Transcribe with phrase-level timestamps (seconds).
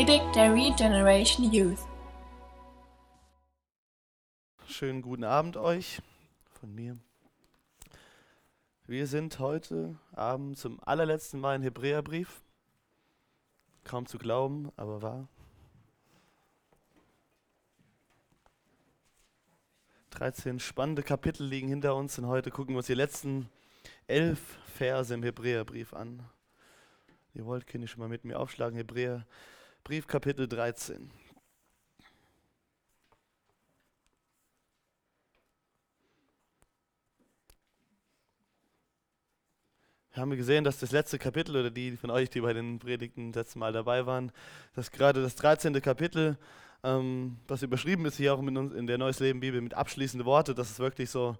[0.00, 1.86] Predigt der Regeneration Youth.
[4.66, 6.00] Schönen guten Abend euch
[6.58, 6.96] von mir.
[8.86, 12.40] Wir sind heute Abend zum allerletzten Mal im Hebräerbrief.
[13.84, 15.28] Kaum zu glauben, aber wahr.
[20.12, 23.50] 13 spannende Kapitel liegen hinter uns und heute gucken wir uns die letzten
[24.06, 24.40] elf
[24.78, 26.26] Verse im Hebräerbrief an.
[27.34, 28.78] Ihr wollt, könnt ihr schon mal mit mir aufschlagen.
[28.78, 29.26] Hebräer,
[29.84, 31.10] Brief Kapitel 13.
[40.12, 43.32] Wir haben gesehen, dass das letzte Kapitel oder die von euch, die bei den Predigten
[43.32, 44.32] das letzte Mal dabei waren,
[44.74, 45.80] dass gerade das 13.
[45.80, 46.36] Kapitel,
[46.84, 50.70] ähm, was überschrieben ist hier auch in der Neues Leben Bibel mit abschließende Worte, dass
[50.70, 51.36] es wirklich so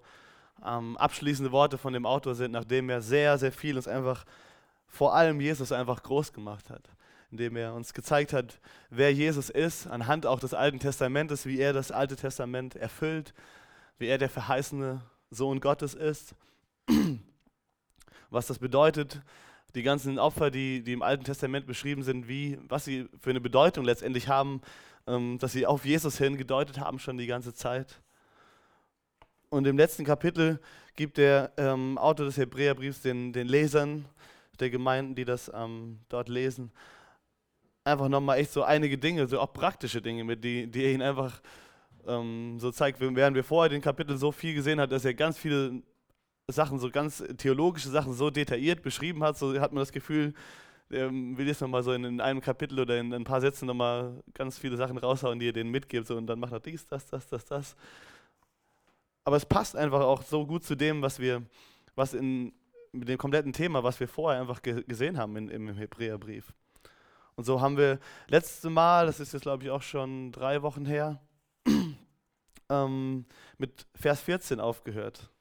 [0.65, 4.25] ähm, abschließende Worte von dem Autor sind, nachdem er sehr, sehr viel uns einfach
[4.87, 6.89] vor allem Jesus einfach groß gemacht hat,
[7.31, 11.73] indem er uns gezeigt hat, wer Jesus ist, anhand auch des Alten Testamentes, wie er
[11.73, 13.33] das Alte Testament erfüllt,
[13.97, 16.35] wie er der verheißene Sohn Gottes ist,
[18.29, 19.21] was das bedeutet,
[19.75, 23.39] die ganzen Opfer, die, die im Alten Testament beschrieben sind, wie, was sie für eine
[23.39, 24.61] Bedeutung letztendlich haben,
[25.07, 28.01] ähm, dass sie auf Jesus hin gedeutet haben schon die ganze Zeit.
[29.49, 30.59] Und im letzten Kapitel
[30.95, 34.05] gibt der ähm, Autor des Hebräerbriefs den, den Lesern
[34.59, 36.71] der Gemeinden, die das ähm, dort lesen,
[37.83, 41.41] einfach nochmal echt so einige Dinge, so auch praktische Dinge, mit die, die ihnen einfach
[42.07, 42.99] ähm, so zeigt.
[42.99, 45.81] Während wir vorher den Kapitel so viel gesehen haben, dass er ganz viele
[46.47, 50.33] Sachen, so ganz theologische Sachen so detailliert beschrieben hat, so hat man das Gefühl,
[50.89, 54.21] er will jetzt nochmal so in, in, einem Kapitel oder in, ein paar Sätzen nochmal
[54.33, 56.07] ganz viele Sachen raushauen, die er denen mitgibt.
[56.07, 57.75] So, und dann macht er dies, das, das, das, das.
[59.23, 61.43] Aber es passt einfach auch so gut zu dem, was wir,
[61.95, 62.53] was in,
[62.91, 66.53] mit dem kompletten Thema, was wir vorher einfach ge gesehen haben in, im Hebräerbrief.
[67.35, 70.85] Und so haben wir letztes Mal, das ist jetzt glaube ich auch schon drei Wochen
[70.85, 71.19] her,
[72.69, 73.25] ähm,
[73.57, 75.31] mit Vers 14 aufgehört.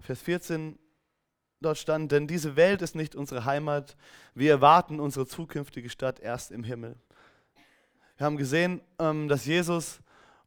[0.00, 0.78] Vers 14,
[1.60, 3.96] dort stand, denn diese Welt ist nicht unsere Heimat,
[4.34, 6.96] wir erwarten unsere zukünftige Stadt erst im Himmel.
[8.16, 10.00] Wir haben gesehen, ähm, dass Jesus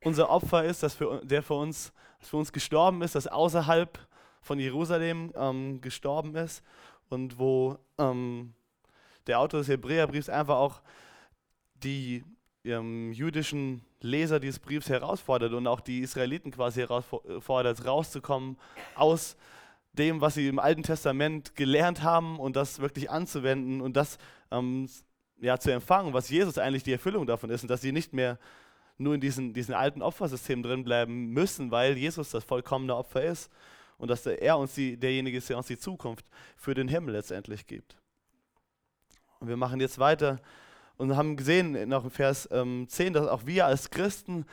[0.04, 4.00] unser Opfer ist, dass für, der für uns, für uns gestorben ist, dass außerhalb
[4.42, 6.64] von Jerusalem ähm, gestorben ist
[7.10, 8.54] und wo ähm,
[9.30, 10.82] der Autor des Hebräerbriefs einfach auch
[11.76, 12.24] die
[12.66, 18.58] ähm, jüdischen Leser dieses Briefs herausfordert und auch die Israeliten quasi herausfordert, rauszukommen
[18.96, 19.38] aus
[19.94, 24.18] dem, was sie im Alten Testament gelernt haben und das wirklich anzuwenden und das
[24.52, 24.90] ähm,
[25.40, 28.38] ja, zu empfangen, was Jesus eigentlich die Erfüllung davon ist und dass sie nicht mehr
[28.98, 33.50] nur in diesen, diesen alten Opfersystemen drin bleiben müssen, weil Jesus das vollkommene Opfer ist,
[34.00, 36.26] und dass er uns die, derjenige ist, der uns die Zukunft
[36.56, 37.98] für den Himmel letztendlich gibt.
[39.42, 40.42] Wir machen jetzt weiter
[40.98, 44.46] und haben gesehen noch in Vers ähm, 10, dass auch wir als Christen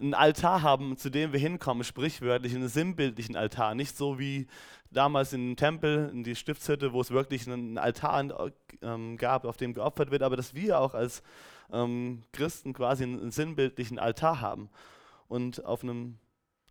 [0.00, 3.76] einen Altar haben, zu dem wir hinkommen, sprichwörtlich einen sinnbildlichen Altar.
[3.76, 4.48] Nicht so wie
[4.90, 8.50] damals im Tempel, in die Stiftshütte, wo es wirklich einen Altar
[8.82, 11.22] ähm, gab, auf dem geopfert wird, aber dass wir auch als
[11.72, 14.70] ähm, Christen quasi einen, einen sinnbildlichen Altar haben.
[15.28, 16.18] Und auf einem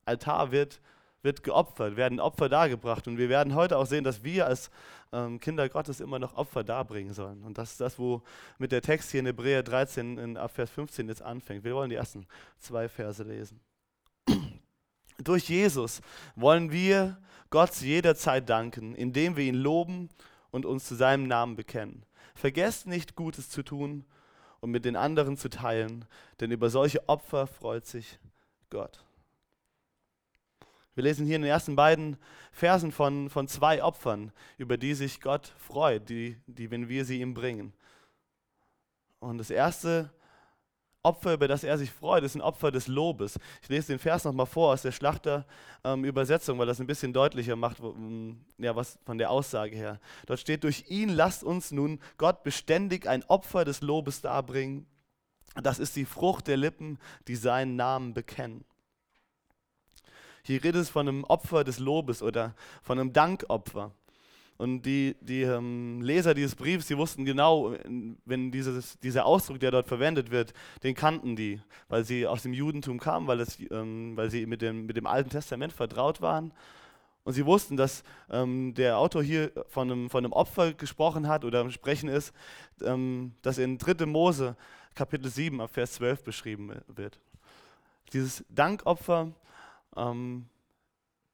[0.04, 0.82] Altar wird
[1.22, 3.08] wird geopfert, werden Opfer dargebracht.
[3.08, 4.72] Und wir werden heute auch sehen, dass wir als
[5.12, 7.44] ähm, Kinder Gottes immer noch Opfer darbringen sollen.
[7.44, 8.22] Und das ist das, wo
[8.58, 11.64] mit der Text hier in Hebräer 13 in Vers 15 jetzt anfängt.
[11.64, 12.26] Wir wollen die ersten
[12.58, 13.60] zwei Verse lesen.
[15.18, 16.02] Durch Jesus
[16.36, 17.18] wollen wir
[17.50, 20.10] Gott jederzeit danken, indem wir ihn loben
[20.52, 22.06] und uns zu seinem Namen bekennen.
[22.34, 24.06] Vergesst nicht, Gutes zu tun
[24.62, 26.06] und mit den anderen zu teilen,
[26.40, 28.20] denn über solche Opfer freut sich
[28.70, 29.04] Gott.
[30.94, 32.18] Wir lesen hier in den ersten beiden
[32.52, 37.22] Versen von, von zwei Opfern, über die sich Gott freut, die, die, wenn wir sie
[37.22, 37.74] ihm bringen.
[39.20, 40.12] Und das erste
[41.04, 43.40] Opfer, über das er sich freut, ist ein Opfer des Lobes.
[43.64, 47.56] Ich lese den Vers nochmal vor aus der Schlachter-Übersetzung, ähm, weil das ein bisschen deutlicher
[47.56, 47.78] macht,
[48.58, 50.00] ja, was von der Aussage her.
[50.28, 54.86] Dort steht, durch ihn lasst uns nun Gott beständig ein Opfer des Lobes darbringen.
[55.56, 58.64] Das ist die Frucht der Lippen, die seinen Namen bekennen.
[60.44, 63.92] Hier redet es von einem Opfer des Lobes oder von einem Dankopfer.
[64.58, 67.74] Und die, die ähm, Leser dieses Briefs, die wussten genau,
[68.26, 70.54] wenn dieses, dieser Ausdruck, der dort verwendet wird,
[70.84, 71.60] den kannten die,
[71.90, 75.08] weil sie aus dem Judentum kamen, weil, das, ähm, weil sie mit dem, mit dem
[75.08, 76.54] Alten Testament vertraut waren.
[77.24, 81.44] Und sie wussten, dass ähm, der Autor hier von einem, von einem Opfer gesprochen hat
[81.44, 82.32] oder Sprechen ist,
[82.84, 84.06] ähm, das in 3.
[84.06, 84.56] Mose
[84.94, 87.20] Kapitel 7 Vers 12 beschrieben wird.
[88.14, 89.32] Dieses Dankopfer
[89.96, 90.48] ähm,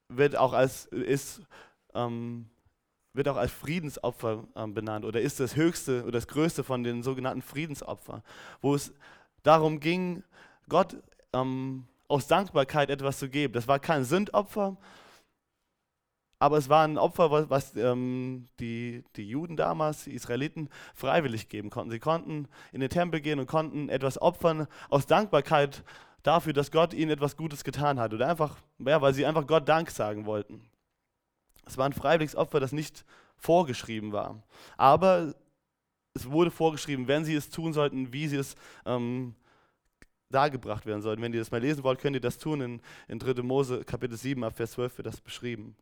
[0.09, 1.41] wird auch als ist
[1.93, 2.49] ähm,
[3.13, 7.03] wird auch als Friedensopfer ähm, benannt oder ist das höchste oder das größte von den
[7.03, 8.21] sogenannten Friedensopfern,
[8.61, 8.93] wo es
[9.43, 10.23] darum ging,
[10.69, 10.95] Gott
[11.33, 13.53] ähm, aus Dankbarkeit etwas zu geben.
[13.53, 14.77] Das war kein Sündopfer,
[16.39, 21.49] aber es war ein Opfer, was, was ähm, die, die Juden damals, die Israeliten, freiwillig
[21.49, 21.91] geben konnten.
[21.91, 25.83] Sie konnten in den Tempel gehen und konnten etwas opfern aus Dankbarkeit
[26.23, 28.13] dafür, dass Gott ihnen etwas Gutes getan hat.
[28.13, 30.69] Oder einfach, ja, weil sie einfach Gott Dank sagen wollten.
[31.65, 33.05] Es war ein freiwilliges Opfer, das nicht
[33.37, 34.41] vorgeschrieben war.
[34.77, 35.35] Aber
[36.13, 38.55] es wurde vorgeschrieben, wenn sie es tun sollten, wie sie es
[38.85, 39.35] ähm,
[40.29, 41.21] dargebracht werden sollten.
[41.21, 42.61] Wenn ihr das mal lesen wollt, könnt ihr das tun.
[42.61, 43.43] In, in 3.
[43.43, 45.75] Mose Kapitel 7 ab Vers 12 wird das beschrieben.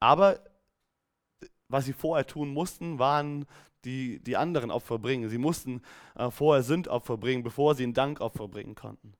[0.00, 0.40] Aber
[1.68, 3.46] was sie vorher tun mussten, waren
[3.86, 5.28] die, die anderen Opfer bringen.
[5.30, 5.80] Sie mussten
[6.16, 9.14] äh, vorher Sündopfer bringen, bevor sie ein Dankopfer bringen konnten.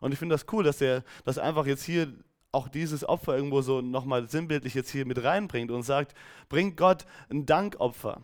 [0.00, 2.12] Und ich finde das cool, dass er das einfach jetzt hier
[2.52, 6.14] auch dieses Opfer irgendwo so nochmal sinnbildlich jetzt hier mit reinbringt und sagt,
[6.48, 8.20] bringt Gott ein Dankopfer.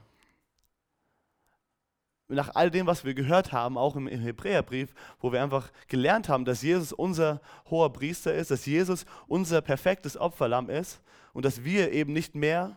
[2.31, 6.29] Nach all dem, was wir gehört haben, auch im, im Hebräerbrief, wo wir einfach gelernt
[6.29, 7.41] haben, dass Jesus unser
[7.71, 11.01] hoher Priester ist, dass Jesus unser perfektes Opferlamm ist
[11.33, 12.77] und dass wir eben nicht mehr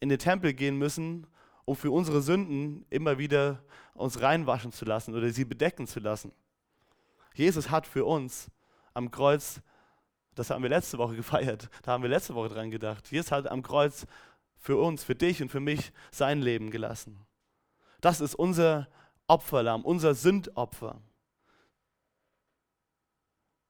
[0.00, 1.28] in den Tempel gehen müssen,
[1.68, 3.62] um für unsere Sünden immer wieder
[3.92, 6.32] uns reinwaschen zu lassen oder sie bedecken zu lassen.
[7.34, 8.50] Jesus hat für uns
[8.94, 9.60] am Kreuz,
[10.34, 13.10] das haben wir letzte Woche gefeiert, da haben wir letzte Woche dran gedacht.
[13.10, 14.06] Jesus hat am Kreuz
[14.56, 17.26] für uns, für dich und für mich sein Leben gelassen.
[18.00, 18.88] Das ist unser
[19.26, 21.00] Opferlamm, unser Sündopfer.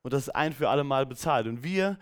[0.02, 1.48] Und das ist ein für alle Mal bezahlt.
[1.48, 1.98] Und wir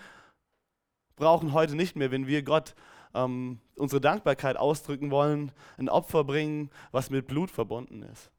[1.16, 2.75] brauchen heute nicht mehr, wenn wir Gott
[3.16, 8.30] ähm, unsere Dankbarkeit ausdrücken wollen, ein Opfer bringen, was mit Blut verbunden ist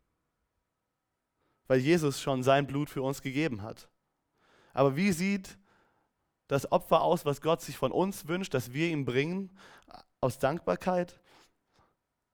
[1.67, 3.89] weil Jesus schon sein Blut für uns gegeben hat.
[4.73, 5.57] Aber wie sieht
[6.47, 9.51] das Opfer aus, was Gott sich von uns wünscht, dass wir ihm bringen,
[10.21, 11.19] aus Dankbarkeit?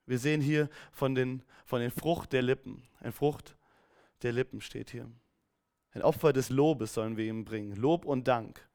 [0.05, 2.83] Wir sehen hier von den, von den Frucht der Lippen.
[2.99, 3.57] Ein Frucht
[4.21, 5.09] der Lippen steht hier.
[5.91, 7.75] Ein Opfer des Lobes sollen wir ihm bringen.
[7.75, 8.67] Lob und Dank.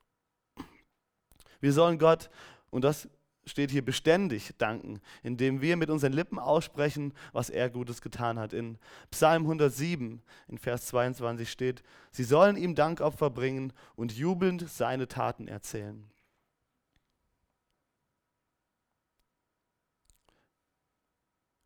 [1.60, 2.30] Wir sollen Gott,
[2.70, 3.08] und das
[3.48, 8.52] steht hier beständig danken, indem wir mit unseren Lippen aussprechen, was er Gutes getan hat.
[8.52, 8.78] In
[9.10, 15.48] Psalm 107, in Vers 22 steht, sie sollen ihm Dankopfer bringen und jubelnd seine Taten
[15.48, 16.08] erzählen.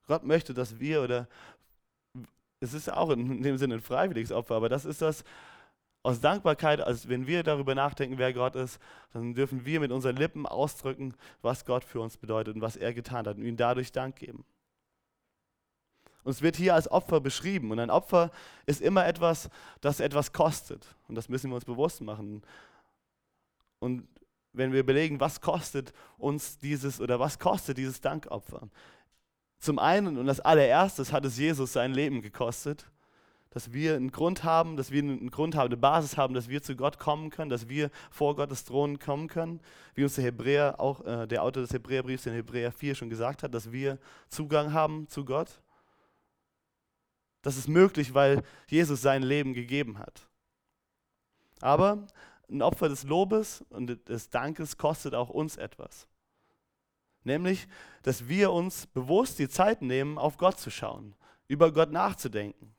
[0.06, 1.28] Gott möchte, dass wir oder
[2.60, 5.24] es ist auch in dem Sinne ein freiwilliges Opfer, aber das ist das,
[6.02, 8.80] aus Dankbarkeit, als wenn wir darüber nachdenken, wer Gott ist,
[9.12, 12.92] dann dürfen wir mit unseren Lippen ausdrücken, was Gott für uns bedeutet und was er
[12.92, 14.44] getan hat und ihm dadurch Dank geben.
[16.24, 17.70] Und es wird hier als Opfer beschrieben.
[17.70, 18.30] Und ein Opfer
[18.66, 19.50] ist immer etwas,
[19.80, 20.94] das etwas kostet.
[21.08, 22.42] Und das müssen wir uns bewusst machen.
[23.80, 24.06] Und
[24.52, 28.68] wenn wir überlegen, was kostet uns dieses oder was kostet dieses Dankopfer?
[29.58, 32.86] Zum einen und als allererstes hat es Jesus sein Leben gekostet
[33.52, 36.62] dass wir einen Grund haben, dass wir einen Grund haben, eine Basis haben, dass wir
[36.62, 39.60] zu Gott kommen können, dass wir vor Gottes Thron kommen können,
[39.94, 43.42] wie uns der Hebräer, auch äh, der Autor des Hebräerbriefs in Hebräer 4 schon gesagt
[43.42, 45.60] hat, dass wir Zugang haben zu Gott.
[47.42, 50.28] Das ist möglich, weil Jesus sein Leben gegeben hat.
[51.60, 52.06] Aber
[52.50, 56.08] ein Opfer des Lobes und des Dankes kostet auch uns etwas.
[57.22, 57.68] Nämlich,
[58.02, 61.14] dass wir uns bewusst die Zeit nehmen, auf Gott zu schauen,
[61.48, 62.74] über Gott nachzudenken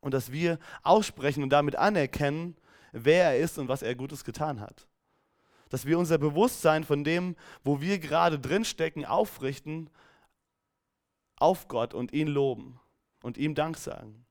[0.00, 2.56] und dass wir aussprechen und damit anerkennen,
[2.92, 4.86] wer er ist und was er Gutes getan hat.
[5.68, 9.90] Dass wir unser Bewusstsein von dem, wo wir gerade drinstecken, aufrichten
[11.36, 12.78] auf Gott und ihn loben
[13.22, 14.26] und ihm Dank sagen.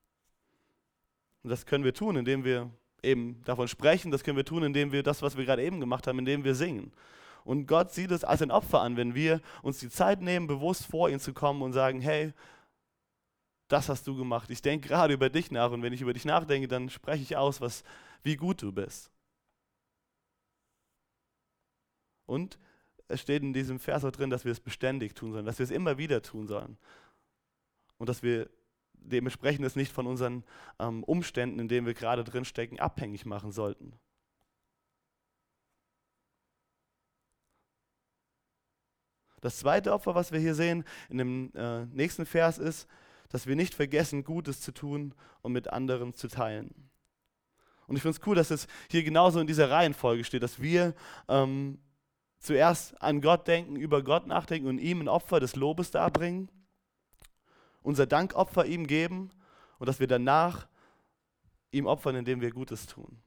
[1.43, 2.69] Und das können wir tun, indem wir
[3.01, 6.05] eben davon sprechen, das können wir tun, indem wir das, was wir gerade eben gemacht
[6.07, 6.91] haben, indem wir singen.
[7.45, 10.85] Und Gott sieht es als ein Opfer an, wenn wir uns die Zeit nehmen, bewusst
[10.85, 12.33] vor ihn zu kommen und sagen, hey,
[13.69, 14.49] das hast du gemacht.
[14.49, 17.37] Ich denke gerade über dich nach und wenn ich über dich nachdenke, dann spreche ich
[17.37, 17.83] aus, was,
[18.23, 19.11] wie gut du bist.
[22.25, 22.59] Und
[23.07, 25.63] es steht in diesem Vers auch drin, dass wir es beständig tun sollen, dass wir
[25.63, 26.77] es immer wieder tun sollen.
[27.97, 28.49] Und dass wir
[28.93, 30.43] dementsprechend es nicht von unseren
[30.79, 33.93] ähm, Umständen, in denen wir gerade drin stecken, abhängig machen sollten.
[39.41, 42.87] Das zweite Opfer, was wir hier sehen, in dem äh, nächsten Vers ist,
[43.29, 46.89] dass wir nicht vergessen, Gutes zu tun und mit anderen zu teilen.
[47.87, 50.93] Und ich finde es cool, dass es hier genauso in dieser Reihenfolge steht, dass wir
[51.27, 51.79] ähm,
[52.37, 56.49] zuerst an Gott denken, über Gott nachdenken und ihm ein Opfer des Lobes darbringen,
[57.81, 59.31] unser Dankopfer ihm geben
[59.79, 60.67] und dass wir danach
[61.71, 63.21] ihm opfern, indem wir Gutes tun.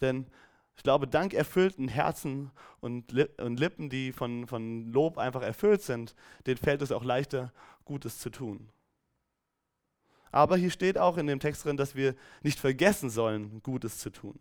[0.00, 0.26] Denn
[0.76, 2.50] Ich glaube, dank erfüllten Herzen
[2.80, 6.14] und, Lippen, die von, von Lob einfach erfüllt sind,
[6.46, 7.52] denen fällt es auch leichter,
[7.84, 8.68] Gutes zu tun.
[10.30, 14.10] Aber hier steht auch in dem Text drin, dass wir nicht vergessen sollen, Gutes zu
[14.10, 14.38] tun.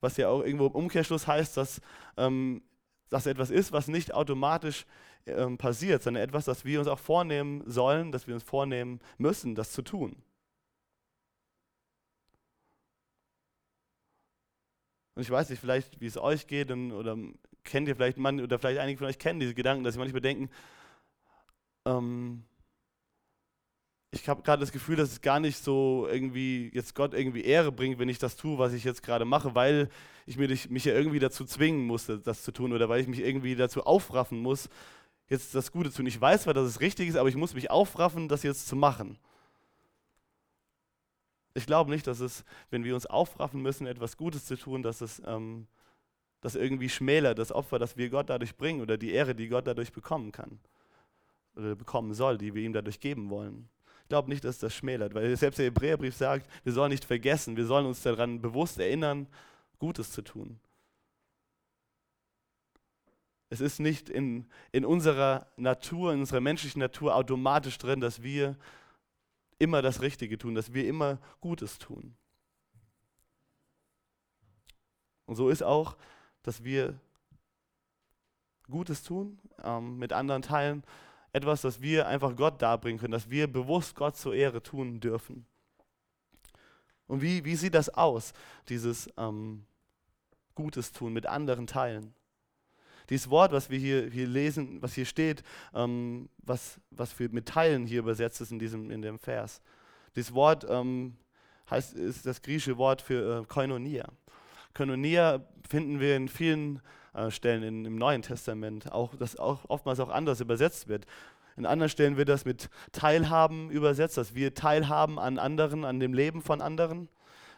[0.00, 1.80] Was ja auch irgendwo im Umkehrschluss heißt, dass
[2.16, 2.62] ähm,
[3.08, 4.86] das etwas ist, was nicht automatisch
[5.26, 9.54] ähm, passiert, sondern etwas, das wir uns auch vornehmen sollen, dass wir uns vornehmen müssen,
[9.54, 10.16] das zu tun.
[15.14, 17.16] Und ich weiß nicht, vielleicht, wie es euch geht, und, oder
[17.62, 20.20] kennt ihr vielleicht, man, oder vielleicht einige von euch kennen diese Gedanken, dass sie manchmal
[20.20, 20.50] denken,
[21.86, 22.44] ähm,
[24.14, 27.72] ich habe gerade das Gefühl, dass es gar nicht so irgendwie jetzt Gott irgendwie Ehre
[27.72, 29.88] bringt, wenn ich das tue, was ich jetzt gerade mache, weil
[30.24, 33.20] ich mich, mich ja irgendwie dazu zwingen musste, das zu tun oder weil ich mich
[33.20, 34.68] irgendwie dazu aufraffen muss,
[35.28, 36.06] jetzt das Gute zu tun.
[36.06, 38.76] Ich weiß zwar, dass es richtig ist, aber ich muss mich aufraffen, das jetzt zu
[38.76, 39.18] machen.
[41.54, 45.00] Ich glaube nicht, dass es, wenn wir uns aufraffen müssen, etwas Gutes zu tun, dass
[45.00, 45.68] es ähm,
[46.40, 49.66] das irgendwie schmälert, das Opfer, das wir Gott dadurch bringen oder die Ehre, die Gott
[49.66, 50.58] dadurch bekommen kann
[51.56, 53.68] oder bekommen soll, die wir ihm dadurch geben wollen.
[54.02, 57.56] Ich glaube nicht, dass das schmälert, weil selbst der Hebräerbrief sagt, wir sollen nicht vergessen,
[57.56, 59.26] wir sollen uns daran bewusst erinnern,
[59.78, 60.60] Gutes zu tun.
[63.48, 68.56] Es ist nicht in, in unserer Natur, in unserer menschlichen Natur automatisch drin, dass wir
[69.58, 72.16] immer das Richtige tun, dass wir immer Gutes tun.
[75.26, 75.96] Und so ist auch,
[76.42, 76.98] dass wir
[78.70, 80.84] Gutes tun, ähm, mit anderen teilen,
[81.32, 85.46] etwas, das wir einfach Gott darbringen können, dass wir bewusst Gott zur Ehre tun dürfen.
[87.06, 88.32] Und wie, wie sieht das aus,
[88.68, 89.66] dieses ähm,
[90.54, 92.14] Gutes tun, mit anderen teilen?
[93.10, 95.42] Dieses Wort, was wir hier, hier lesen, was hier steht,
[95.74, 99.60] ähm, was, was für mit Teilen hier übersetzt ist in, diesem, in dem Vers.
[100.16, 101.16] Dieses Wort ähm,
[101.70, 104.06] heißt, ist das griechische Wort für äh, Koinonia.
[104.74, 106.80] Koinonia finden wir in vielen
[107.14, 111.06] äh, Stellen in, im Neuen Testament, auch, das auch oftmals auch anders übersetzt wird.
[111.56, 116.12] In anderen Stellen wird das mit Teilhaben übersetzt, dass wir teilhaben an anderen, an dem
[116.12, 117.08] Leben von anderen.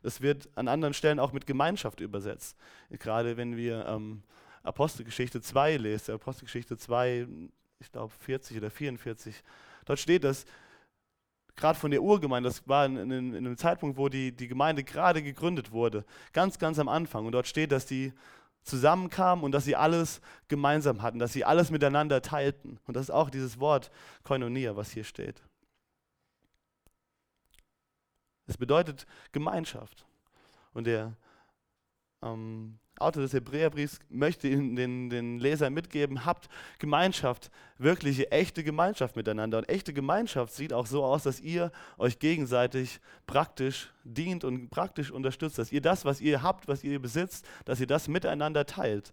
[0.03, 2.57] Es wird an anderen Stellen auch mit Gemeinschaft übersetzt.
[2.91, 4.23] Gerade wenn wir ähm,
[4.67, 7.27] Apostelgeschichte 2 lesen, Apostelgeschichte 2,
[7.79, 9.43] ich glaube 40 oder 44,
[9.85, 10.45] dort steht das,
[11.55, 14.85] gerade von der Urgemeinde, das war in, in, in, einem Zeitpunkt, wo die, die Gemeinde
[14.85, 17.27] gerade gegründet wurde, ganz, ganz am Anfang.
[17.27, 18.13] Und dort steht, dass die
[18.63, 22.79] zusammenkamen und dass sie alles gemeinsam hatten, dass sie alles miteinander teilten.
[22.87, 23.91] Und das ist auch dieses Wort
[24.25, 25.43] Koinonia, was hier steht.
[28.47, 30.05] Es bedeutet Gemeinschaft.
[30.75, 31.17] Und der
[32.23, 36.49] ähm, Autor des Hebräerbriefs möchte Ihnen den, den Lesern mitgeben, habt
[36.79, 39.59] Gemeinschaft, wirkliche, echte Gemeinschaft miteinander.
[39.59, 45.11] Und echte Gemeinschaft sieht auch so aus, dass ihr euch gegenseitig praktisch dient und praktisch
[45.11, 49.13] unterstützt, dass ihr das, was ihr habt, was ihr besitzt, dass ihr das miteinander teilt.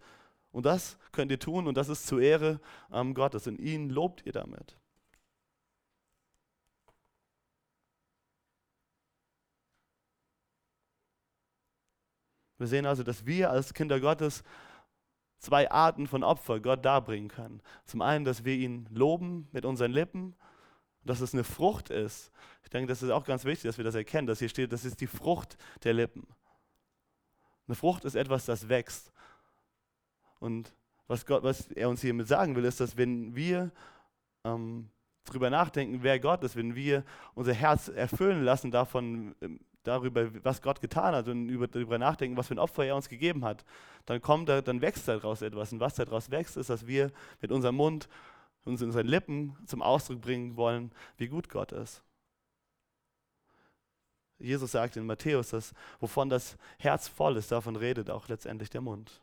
[0.52, 2.60] Und das könnt ihr tun und das ist zur Ehre
[2.92, 3.48] ähm, Gottes.
[3.48, 4.78] Und ihn lobt ihr damit.
[12.63, 14.41] Wir sehen also, dass wir als Kinder Gottes
[15.38, 17.62] zwei Arten von Opfer Gott darbringen können.
[17.84, 20.34] Zum einen, dass wir ihn loben mit unseren Lippen,
[21.03, 22.32] dass es eine Frucht ist.
[22.63, 24.86] Ich denke, das ist auch ganz wichtig, dass wir das erkennen, dass hier steht, das
[24.86, 26.25] ist die Frucht der Lippen.
[27.67, 29.12] Eine Frucht ist etwas, das wächst.
[30.39, 30.74] Und
[31.08, 33.72] was, Gott, was er uns hiermit sagen will, ist, dass wenn wir
[34.46, 34.88] ähm,
[35.25, 37.03] darüber nachdenken, wer Gott ist, wenn wir
[37.34, 42.38] unser Herz erfüllen lassen davon, ähm, darüber, was Gott getan hat und über, darüber nachdenken,
[42.38, 43.63] was für ein Opfer er uns gegeben hat,
[44.06, 45.72] dann kommt da, dann wächst daraus etwas.
[45.72, 47.12] Und was daraus wächst, ist, dass wir
[47.42, 48.08] mit unserem Mund,
[48.66, 52.02] in unseren Lippen zum Ausdruck bringen wollen, wie gut Gott ist.
[54.40, 58.82] Jesus sagt in Matthäus, dass wovon das Herz voll ist, davon redet auch letztendlich der
[58.82, 59.22] Mund.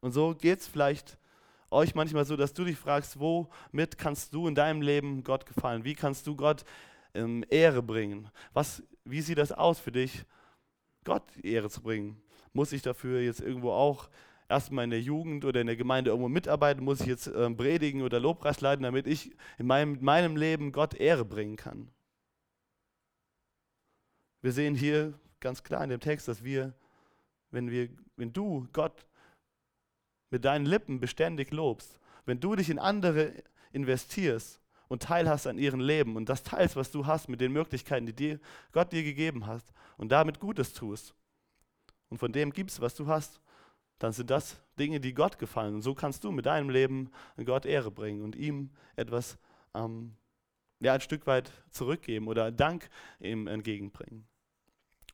[0.00, 1.18] Und so geht es vielleicht
[1.70, 5.84] euch manchmal so, dass du dich fragst, womit kannst du in deinem Leben Gott gefallen?
[5.84, 6.64] Wie kannst du Gott
[7.14, 8.30] ähm, Ehre bringen.
[8.52, 10.24] Was, wie sieht das aus für dich,
[11.04, 12.22] Gott Ehre zu bringen?
[12.52, 14.08] Muss ich dafür jetzt irgendwo auch
[14.48, 16.84] erstmal in der Jugend oder in der Gemeinde irgendwo mitarbeiten?
[16.84, 20.94] Muss ich jetzt ähm, predigen oder Lobpreis leiten, damit ich in meinem, meinem Leben Gott
[20.94, 21.90] Ehre bringen kann?
[24.42, 26.74] Wir sehen hier ganz klar in dem Text, dass wir,
[27.50, 29.06] wenn, wir, wenn du Gott
[30.30, 33.32] mit deinen Lippen beständig lobst, wenn du dich in andere
[33.72, 34.61] investierst,
[34.92, 38.12] und teilhast an ihrem Leben und das teilst, was du hast mit den Möglichkeiten, die
[38.12, 38.38] dir,
[38.72, 39.64] Gott dir gegeben hat
[39.96, 41.14] und damit Gutes tust
[42.10, 43.40] und von dem gibst, was du hast,
[43.98, 45.76] dann sind das Dinge, die Gott gefallen.
[45.76, 47.10] Und so kannst du mit deinem Leben
[47.42, 49.38] Gott Ehre bringen und ihm etwas,
[49.72, 50.14] ähm,
[50.80, 54.26] ja, ein Stück weit zurückgeben oder Dank ihm entgegenbringen.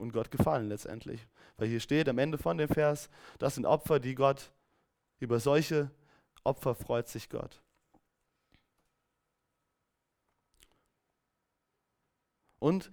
[0.01, 1.29] und Gott gefallen letztendlich.
[1.57, 4.53] Weil hier steht am Ende von dem Vers, das sind Opfer, die Gott,
[5.21, 5.93] über solche
[6.43, 7.63] Opfer freut sich Gott.
[12.59, 12.91] Und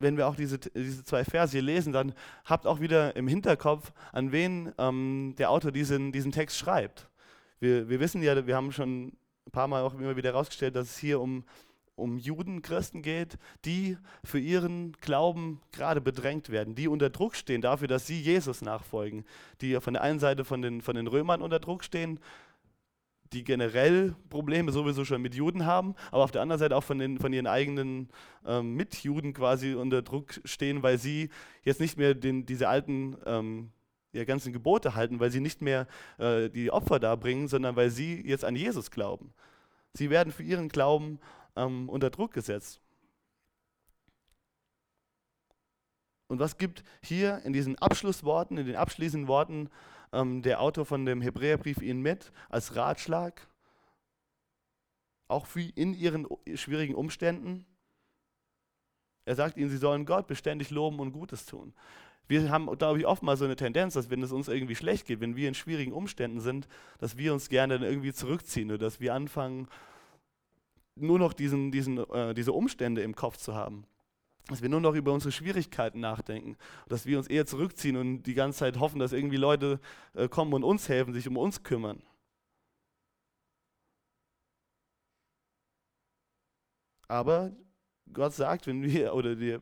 [0.00, 3.92] wenn wir auch diese, diese zwei Verse hier lesen, dann habt auch wieder im Hinterkopf,
[4.12, 7.08] an wen ähm, der Autor diesen, diesen Text schreibt.
[7.60, 10.90] Wir, wir wissen ja, wir haben schon ein paar Mal auch immer wieder herausgestellt, dass
[10.90, 11.44] es hier um,
[11.96, 17.60] um Juden, Christen geht, die für ihren Glauben gerade bedrängt werden, die unter Druck stehen
[17.60, 19.24] dafür, dass sie Jesus nachfolgen,
[19.60, 22.18] die von der einen Seite von den, von den Römern unter Druck stehen,
[23.32, 26.98] die generell Probleme sowieso schon mit Juden haben, aber auf der anderen Seite auch von,
[26.98, 28.08] den, von ihren eigenen
[28.44, 31.30] ähm, Mitjuden quasi unter Druck stehen, weil sie
[31.62, 33.70] jetzt nicht mehr den, diese alten ähm,
[34.12, 35.86] ihre ganzen Gebote halten, weil sie nicht mehr
[36.18, 39.32] äh, die Opfer darbringen, sondern weil sie jetzt an Jesus glauben.
[39.94, 41.20] Sie werden für ihren Glauben
[41.56, 42.80] ähm, unter Druck gesetzt.
[46.26, 49.68] Und was gibt hier in diesen Abschlussworten, in den abschließenden Worten
[50.12, 53.46] ähm, der Autor von dem Hebräerbrief ihnen mit als Ratschlag?
[55.28, 57.64] Auch für in ihren schwierigen Umständen.
[59.24, 61.72] Er sagt ihnen, sie sollen Gott beständig loben und Gutes tun.
[62.26, 65.06] Wir haben, glaube ich, oft mal so eine Tendenz, dass wenn es uns irgendwie schlecht
[65.06, 68.78] geht, wenn wir in schwierigen Umständen sind, dass wir uns gerne dann irgendwie zurückziehen oder
[68.78, 69.68] dass wir anfangen,
[70.94, 73.84] nur noch diesen, diesen, äh, diese Umstände im Kopf zu haben.
[74.50, 76.56] Dass wir nur noch über unsere Schwierigkeiten nachdenken.
[76.88, 79.80] Dass wir uns eher zurückziehen und die ganze Zeit hoffen, dass irgendwie Leute
[80.14, 82.02] äh, kommen und uns helfen, sich um uns kümmern.
[87.08, 87.52] Aber
[88.12, 89.60] Gott sagt, wenn wir, oder der,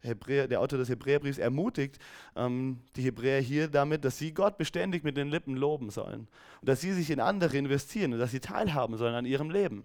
[0.00, 1.98] Hebräer, der Autor des Hebräerbriefs ermutigt
[2.36, 6.28] ähm, die Hebräer hier damit, dass sie Gott beständig mit den Lippen loben sollen.
[6.60, 9.84] Und dass sie sich in andere investieren und dass sie teilhaben sollen an ihrem Leben.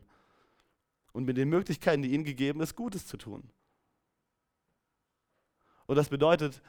[1.14, 3.50] Und mit den Möglichkeiten, die ihnen gegeben ist, Gutes zu tun.
[5.88, 6.62] Und das bedeutet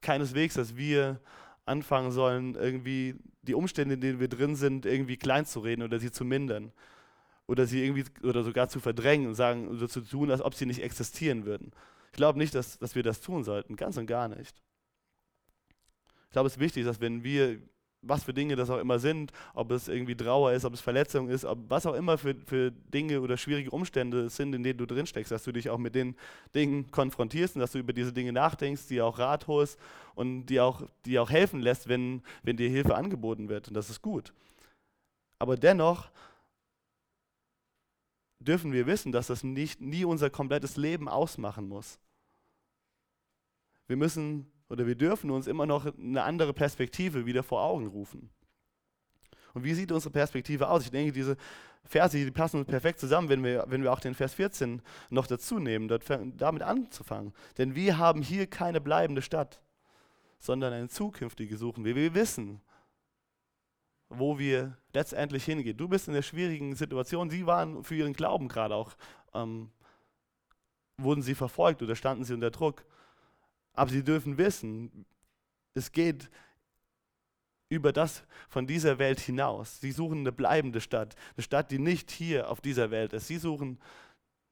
[0.00, 1.20] keineswegs, dass wir
[1.64, 5.98] anfangen sollen, irgendwie die Umstände, in denen wir drin sind, irgendwie klein zu reden oder
[5.98, 6.72] sie zu mindern
[7.46, 10.66] oder sie irgendwie oder sogar zu verdrängen und sagen oder zu tun, als ob sie
[10.66, 11.72] nicht existieren würden.
[12.12, 14.62] Ich glaube nicht, dass, dass wir das tun sollten, ganz und gar nicht.
[16.26, 17.60] Ich glaube, es ist wichtig, dass wenn wir,
[18.02, 21.28] was für Dinge das auch immer sind, ob es irgendwie Trauer ist, ob es Verletzung
[21.28, 24.86] ist, ob was auch immer für, für Dinge oder schwierige Umstände sind, in denen du
[24.86, 26.14] drinsteckst, dass du dich auch mit den
[26.54, 29.78] Dingen konfrontierst und dass du über diese Dinge nachdenkst, die auch Rat holst
[30.14, 33.68] und die auch, die auch helfen lässt, wenn, wenn dir Hilfe angeboten wird.
[33.68, 34.32] Und das ist gut.
[35.38, 36.10] Aber dennoch
[38.40, 41.98] dürfen wir wissen, dass das nicht, nie unser komplettes Leben ausmachen muss.
[43.88, 48.30] Wir müssen oder wir dürfen uns immer noch eine andere Perspektive wieder vor Augen rufen.
[49.54, 50.84] Und wie sieht unsere Perspektive aus?
[50.84, 51.36] Ich denke, diese
[51.84, 55.58] Verse, die passen perfekt zusammen, wenn wir, wenn wir auch den Vers 14 noch dazu
[55.58, 56.04] nehmen, dort,
[56.36, 57.32] damit anzufangen.
[57.56, 59.60] Denn wir haben hier keine bleibende Stadt,
[60.38, 61.96] sondern eine zukünftige suchen wir.
[61.96, 62.60] Wir wissen,
[64.10, 65.76] wo wir letztendlich hingehen.
[65.76, 67.30] Du bist in der schwierigen Situation.
[67.30, 68.92] Sie waren für ihren Glauben gerade auch,
[69.34, 69.70] ähm,
[70.98, 72.84] wurden sie verfolgt oder standen sie unter Druck.
[73.78, 75.06] Aber sie dürfen wissen,
[75.74, 76.28] es geht
[77.68, 79.80] über das von dieser Welt hinaus.
[79.80, 83.28] Sie suchen eine bleibende Stadt, eine Stadt, die nicht hier auf dieser Welt ist.
[83.28, 83.78] Sie suchen,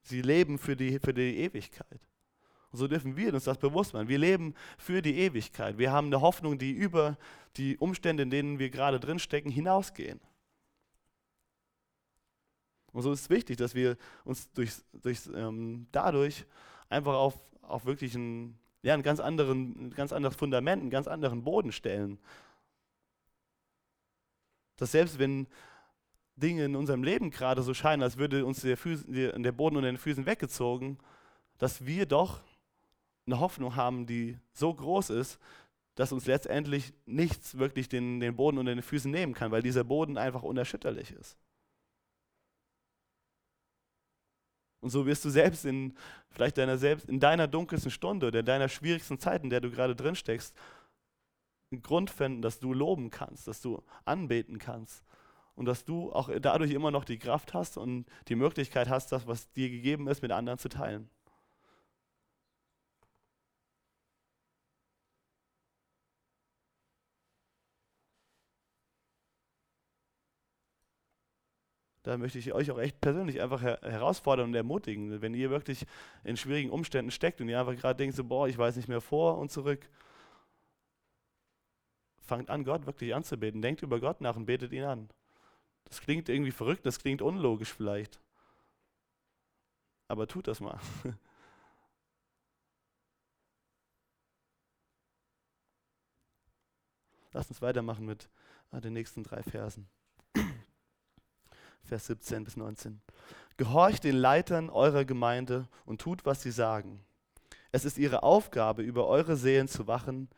[0.02, 2.00] sie leben für die, für die Ewigkeit.
[2.70, 4.06] Und so dürfen wir uns das bewusst machen.
[4.06, 5.76] Wir leben für die Ewigkeit.
[5.76, 7.18] Wir haben eine Hoffnung, die über
[7.56, 10.20] die Umstände, in denen wir gerade drinstecken, hinausgehen.
[12.92, 16.46] Und so ist es wichtig, dass wir uns durch, durch, ähm, dadurch
[16.88, 21.08] einfach auf, auf wirklich ein, ja, ein, ganz anderen, ein ganz anderes Fundament, einen ganz
[21.08, 22.20] anderen Boden stellen.
[24.76, 25.48] Dass selbst wenn
[26.36, 29.90] Dinge in unserem Leben gerade so scheinen, als würde uns der, Füß, der Boden unter
[29.90, 30.98] den Füßen weggezogen,
[31.58, 32.42] dass wir doch
[33.26, 35.40] eine Hoffnung haben, die so groß ist,
[35.96, 39.82] dass uns letztendlich nichts wirklich den, den Boden unter den Füßen nehmen kann, weil dieser
[39.82, 41.36] Boden einfach unerschütterlich ist.
[44.86, 45.96] Und so wirst du selbst in
[46.30, 49.68] vielleicht deiner selbst in deiner dunkelsten Stunde oder in deiner schwierigsten Zeit, in der du
[49.68, 50.54] gerade drin steckst,
[51.72, 55.04] einen Grund finden, dass du loben kannst, dass du anbeten kannst
[55.56, 59.26] und dass du auch dadurch immer noch die Kraft hast und die Möglichkeit hast, das,
[59.26, 61.10] was dir gegeben ist, mit anderen zu teilen.
[72.06, 75.20] da möchte ich euch auch echt persönlich einfach her herausfordern und ermutigen.
[75.20, 75.84] Wenn ihr wirklich
[76.22, 79.00] in schwierigen Umständen steckt und ihr einfach gerade denkt, so, boah, ich weiß nicht mehr
[79.00, 79.88] vor und zurück,
[82.20, 83.60] fangt an, Gott wirklich anzubeten.
[83.60, 85.08] Denkt über Gott nach und betet ihn an.
[85.84, 88.20] Das klingt irgendwie verrückt, das klingt unlogisch vielleicht.
[90.06, 90.78] Aber tut das mal.
[97.32, 98.30] Lasst uns weitermachen mit
[98.70, 99.88] äh, den nächsten drei Versen.
[101.86, 103.00] Vers 17 bis 19.
[103.56, 107.00] Gehorcht den Leitern eurer Gemeinde und tut, was sie sagen.
[107.72, 110.28] Es ist ihre Aufgabe, über eure Seelen zu wachen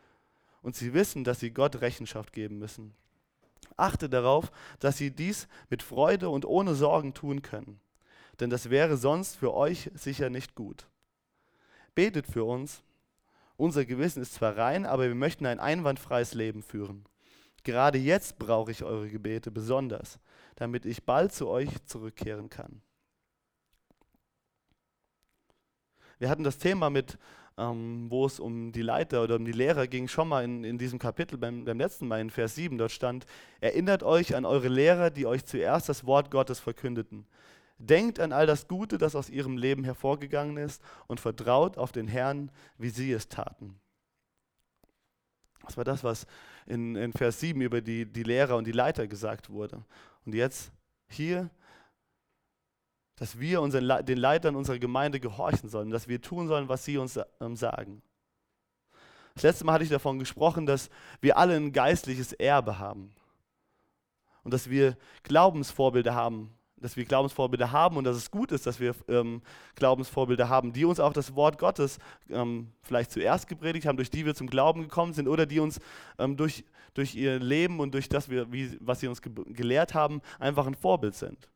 [0.61, 2.93] und sie wissen, dass sie Gott Rechenschaft geben müssen.
[3.77, 7.79] Achte darauf, dass sie dies mit Freude und ohne Sorgen tun können,
[8.39, 10.87] denn das wäre sonst für euch sicher nicht gut.
[11.95, 12.83] Betet für uns.
[13.57, 17.05] Unser Gewissen ist zwar rein, aber wir möchten ein einwandfreies Leben führen.
[17.63, 20.19] Gerade jetzt brauche ich eure Gebete besonders,
[20.59, 22.81] damit ich bald zu euch zurückkehren kann.
[26.19, 27.17] Wir hatten das Thema mit,
[27.57, 30.77] ähm, wo es um die Leiter oder um die Lehrer ging, schon mal in, in
[30.77, 32.77] diesem Kapitel beim, beim letzten Mal in Vers 7.
[32.77, 33.25] Dort stand,
[33.61, 37.25] erinnert euch an eure Lehrer, die euch zuerst das Wort Gottes verkündeten.
[37.77, 42.09] Denkt an all das Gute, das aus ihrem Leben hervorgegangen ist und vertraut auf den
[42.09, 43.79] Herrn, wie sie es taten.
[45.69, 46.25] Das war das, was
[46.65, 49.83] in, in Vers 7 über die, die Lehrer und die Leiter gesagt wurde.
[50.25, 50.71] Und jetzt
[51.07, 51.51] hier,
[53.17, 56.97] dass wir unseren, den Leitern unserer Gemeinde gehorchen sollen, dass wir tun sollen, was sie
[56.97, 58.01] uns ähm, sagen.
[59.35, 60.89] Das letzte Mal hatte ich davon gesprochen, dass
[61.21, 63.13] wir alle ein geistliches Erbe haben
[64.43, 66.51] und dass wir Glaubensvorbilder haben,
[66.81, 69.41] dass wir Glaubensvorbilder haben und dass es gut ist, dass wir ähm,
[69.75, 74.25] Glaubensvorbilder haben, die uns auch das Wort Gottes ähm, vielleicht zuerst gepredigt haben, durch die
[74.25, 75.79] wir zum Glauben gekommen sind oder die uns
[76.17, 76.63] ähm, durch,
[76.93, 80.67] durch ihr Leben und durch das, wir, wie, was sie uns ge gelehrt haben, einfach
[80.67, 81.49] ein Vorbild sind.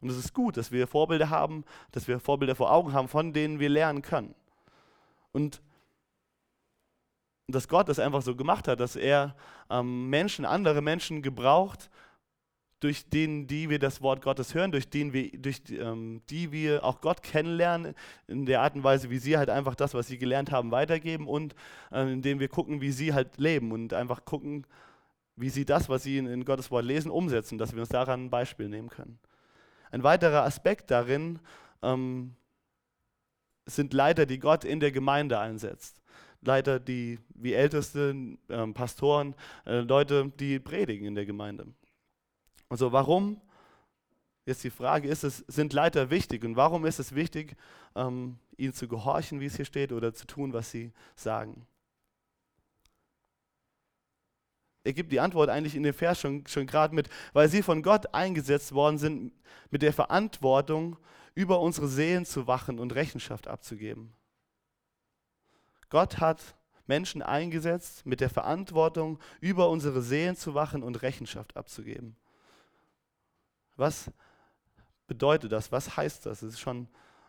[0.00, 3.32] Und es ist gut, dass wir Vorbilder haben, dass wir Vorbilder vor Augen haben, von
[3.32, 4.34] denen wir lernen können.
[5.32, 5.60] Und
[7.48, 9.34] dass Gott das einfach so gemacht hat, dass er
[9.70, 11.90] ähm, Menschen, andere Menschen gebraucht,
[12.80, 16.84] durch den, die wir das Wort Gottes hören, durch, den wir, durch ähm, die wir
[16.84, 17.94] auch Gott kennenlernen,
[18.28, 21.26] in der Art und Weise, wie sie halt einfach das, was sie gelernt haben, weitergeben
[21.26, 21.54] und
[21.90, 24.64] äh, indem wir gucken, wie sie halt leben und einfach gucken,
[25.34, 28.26] wie sie das, was sie in, in Gottes Wort lesen, umsetzen, dass wir uns daran
[28.26, 29.18] ein Beispiel nehmen können.
[29.90, 31.38] Ein weiterer Aspekt darin
[31.82, 32.34] ähm,
[33.66, 36.00] sind Leiter, die Gott in der Gemeinde einsetzt.
[36.40, 38.14] Leiter, die wie Älteste,
[38.48, 39.34] ähm, Pastoren,
[39.66, 41.66] äh, Leute, die predigen in der Gemeinde.
[42.68, 43.40] Also warum,
[44.44, 47.56] jetzt die Frage, ist es, sind Leiter wichtig und warum ist es wichtig,
[47.94, 51.66] ähm, ihnen zu gehorchen, wie es hier steht, oder zu tun, was sie sagen?
[54.84, 57.82] Er gibt die Antwort eigentlich in dem Vers schon, schon gerade mit, weil sie von
[57.82, 59.32] Gott eingesetzt worden sind,
[59.70, 60.96] mit der Verantwortung,
[61.34, 64.12] über unsere Seelen zu wachen und Rechenschaft abzugeben.
[65.90, 72.16] Gott hat Menschen eingesetzt mit der Verantwortung, über unsere Seelen zu wachen und Rechenschaft abzugeben.
[73.78, 74.10] Was
[75.06, 75.72] bedeutet das?
[75.72, 76.40] Was heißt das?
[76.40, 76.88] Das ist schon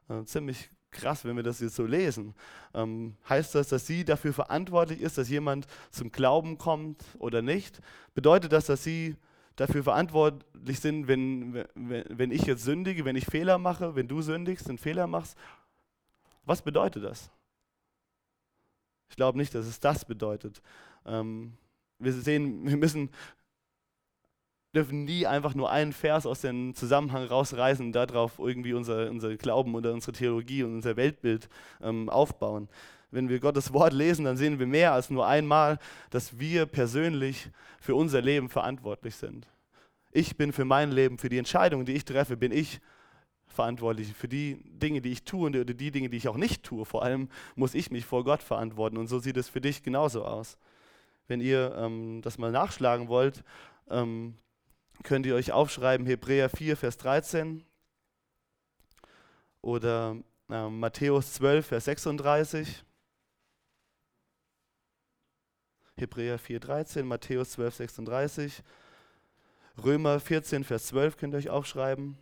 [0.10, 2.34] äh, ziemlich krass, wenn wir das jetzt so lesen.
[2.74, 7.82] Ähm, heißt das, dass sie dafür verantwortlich ist, dass jemand zum Glauben kommt oder nicht?
[8.16, 9.16] Bedeutet das, dass sie
[9.56, 14.22] dafür verantwortlich sind, wenn, wenn, wenn ich jetzt sündige, wenn ich Fehler mache, wenn du
[14.22, 15.38] sündigst und Fehler machst?
[16.46, 17.30] Was bedeutet das?
[19.10, 20.62] Ich glaube nicht, dass es das bedeutet.
[21.06, 21.54] Ähm,
[22.00, 23.10] wir sehen, wir müssen
[24.76, 29.36] dürfen nie einfach nur einen Vers aus dem Zusammenhang rausreißen und darauf irgendwie unser, unser
[29.36, 31.50] Glauben oder unsere Theologie und unser Weltbild
[31.82, 32.70] ähm, aufbauen.
[33.12, 35.80] Wenn wir Gottes Wort lesen, dann sehen wir mehr als nur einmal,
[36.12, 39.48] dass wir persönlich für unser Leben verantwortlich sind.
[40.12, 42.80] Ich bin für mein Leben, für die Entscheidungen, die ich treffe, bin ich
[43.48, 44.14] verantwortlich.
[44.14, 47.04] Für die Dinge, die ich tue oder die Dinge, die ich auch nicht tue, vor
[47.04, 48.98] allem muss ich mich vor Gott verantworten.
[48.98, 50.58] Und so sieht es für dich genauso aus.
[51.28, 53.44] Wenn ihr ähm, das mal nachschlagen wollt,
[53.90, 54.36] ähm,
[55.04, 57.64] könnt ihr euch aufschreiben, Hebräer 4, Vers 13
[59.62, 60.18] oder
[60.50, 62.84] äh, Matthäus 12, Vers 36.
[65.98, 68.64] Hebräer 4, 13, Matthäus 12, 36.
[69.84, 72.18] Römer 14, Vers 12 könnt ihr euch aufschreiben.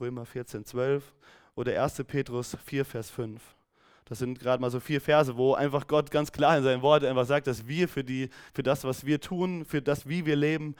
[0.00, 1.14] Römer 14, 12.
[1.54, 2.04] Oder 1.
[2.06, 3.42] Petrus 4, Vers 5.
[4.06, 7.02] Das sind gerade mal so vier Verse, wo einfach Gott ganz klar in seinem Wort
[7.02, 10.36] einfach sagt, dass wir für, die, für das, was wir tun, für das, wie wir
[10.36, 10.76] leben,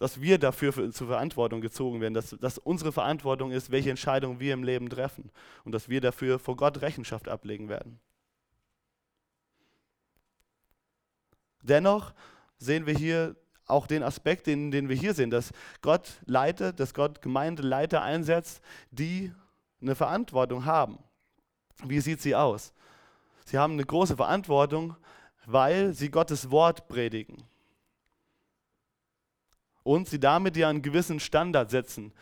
[0.00, 4.40] dass wir dafür für, zur Verantwortung gezogen werden, dass das unsere Verantwortung ist, welche Entscheidungen
[4.40, 5.30] wir im Leben treffen
[5.64, 8.00] und dass wir dafür vor Gott Rechenschaft ablegen werden.
[11.60, 12.14] Dennoch
[12.56, 13.36] sehen wir hier
[13.66, 18.62] auch den Aspekt, den, den wir hier sehen, dass Gott leitet, dass Gott Gemeindeleiter einsetzt,
[18.90, 19.30] die
[19.82, 20.98] eine Verantwortung haben.
[21.84, 22.72] Wie sieht sie aus?
[23.44, 24.96] Sie haben eine große Verantwortung,
[25.44, 27.49] weil sie Gottes Wort predigen
[29.82, 32.12] und sie damit ja einen gewissen Standard setzen,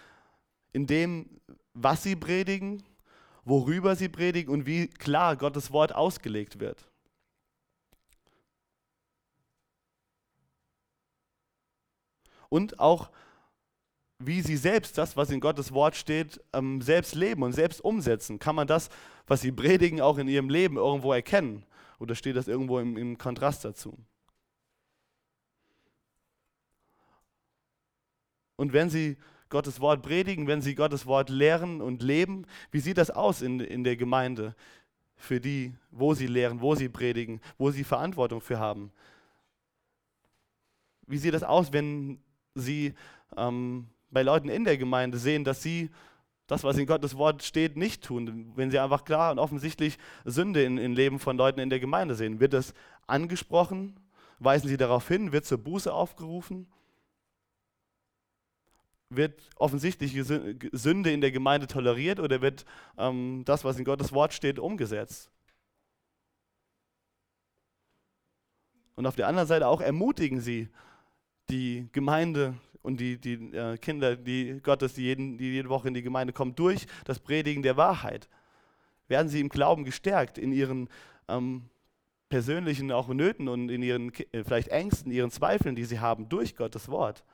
[0.73, 1.41] in dem,
[1.75, 2.83] was sie predigen,
[3.45, 6.89] worüber sie predigen und wie klar Gottes Wort ausgelegt wird.
[12.49, 13.11] Und auch,
[14.19, 18.39] wie sie selbst das, was in Gottes Wort steht, ähm, selbst leben und selbst umsetzen.
[18.39, 18.89] Kann man das,
[19.27, 21.65] was sie predigen, auch in ihrem Leben irgendwo erkennen?
[21.99, 23.99] Oder steht das irgendwo im, Kontrast dazu?
[28.59, 29.17] Und wenn sie
[29.51, 33.61] Gottes Wort predigen, wenn sie Gottes Wort lehren und leben, wie sieht das aus in,
[33.61, 34.55] in der Gemeinde
[35.17, 38.91] für die, wo sie lehren, wo sie predigen, wo sie Verantwortung für haben?
[41.07, 42.19] Wie sieht das aus, wenn
[42.57, 42.95] sie
[43.37, 45.89] ähm, bei Leuten in der Gemeinde sehen, dass sie
[46.49, 50.65] das, was in Gottes Wort steht, nicht tun, wenn sie einfach klar und offensichtlich Sünde
[50.65, 52.41] in, im Leben von Leuten in der Gemeinde sehen.
[52.41, 52.75] Wird das
[53.07, 54.01] angesprochen?
[54.41, 55.31] Weisen sie darauf hin?
[55.31, 56.67] Wird zur Buße aufgerufen?
[59.11, 60.25] Wird offensichtliche
[60.73, 62.65] Sünde in der Gemeinde toleriert oder wird
[62.99, 65.31] ähm, das, was in Gottes Wort steht, umgesetzt?
[68.95, 70.69] Und auf der anderen Seite auch ermutigen sie
[71.49, 75.95] die Gemeinde, und die, die äh, Kinder, die Gottes, die, jeden, die jede Woche in
[75.95, 78.29] die Gemeinde kommen, durch das Predigen der Wahrheit.
[79.09, 80.89] Werden sie im Glauben gestärkt, in ihren
[81.29, 81.69] ähm,
[82.29, 86.57] persönlichen auch Nöten und in ihren äh, vielleicht Ängsten, ihren Zweifeln, die sie haben, durch
[86.57, 87.25] Gottes Wort.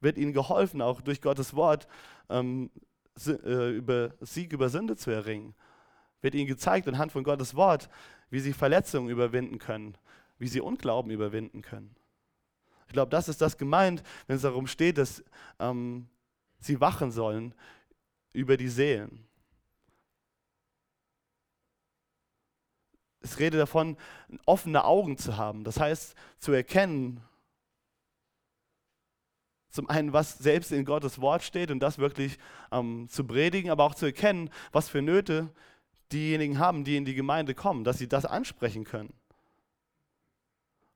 [0.00, 1.88] Wird ihnen geholfen, auch durch Gottes Wort
[2.28, 2.70] ähm,
[3.26, 5.54] äh, über Sieg über Sünde zu erringen?
[6.20, 7.88] Wird ihnen gezeigt anhand von Gottes Wort,
[8.30, 9.96] wie sie Verletzungen überwinden können,
[10.38, 11.94] wie sie Unglauben überwinden können?
[12.86, 15.22] Ich glaube, das ist das gemeint, wenn es darum steht, dass
[15.58, 16.08] ähm,
[16.58, 17.54] sie wachen sollen
[18.32, 19.28] über die Seelen.
[23.20, 23.96] Es redet davon,
[24.46, 25.64] offene Augen zu haben.
[25.64, 27.20] Das heißt, zu erkennen,
[29.70, 32.38] zum einen, was selbst in Gottes Wort steht und das wirklich
[32.72, 35.50] ähm, zu predigen, aber auch zu erkennen, was für Nöte
[36.12, 39.12] diejenigen haben, die in die Gemeinde kommen, dass sie das ansprechen können.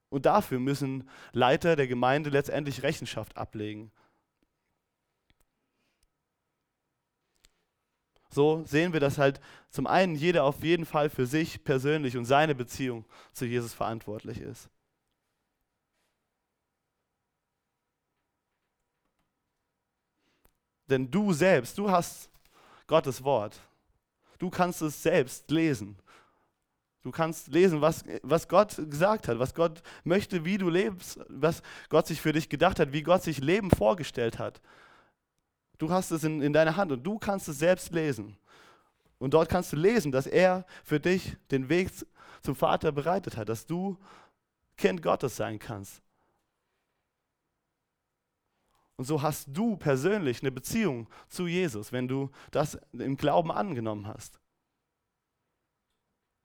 [0.08, 3.90] Und dafür müssen Leiter der Gemeinde letztendlich Rechenschaft ablegen.
[8.30, 12.24] So sehen wir, dass halt zum einen jeder auf jeden Fall für sich persönlich und
[12.24, 14.70] seine Beziehung zu Jesus verantwortlich ist.
[20.92, 22.28] Denn du selbst, du hast
[22.87, 23.59] Gottes Wort.
[24.38, 25.96] Du kannst es selbst lesen.
[27.02, 31.62] Du kannst lesen, was, was Gott gesagt hat, was Gott möchte, wie du lebst, was
[31.88, 34.61] Gott sich für dich gedacht hat, wie Gott sich Leben vorgestellt hat.
[35.78, 38.37] Du hast es in, in deiner Hand und du kannst es selbst lesen.
[39.18, 41.90] Und dort kannst du lesen, dass er für dich den Weg
[42.42, 43.96] zum Vater bereitet hat, dass du
[44.76, 46.02] Kind Gottes sein kannst.
[48.96, 54.07] Und so hast du persönlich eine Beziehung zu Jesus, wenn du das im Glauben angenommen
[54.07, 54.38] hast.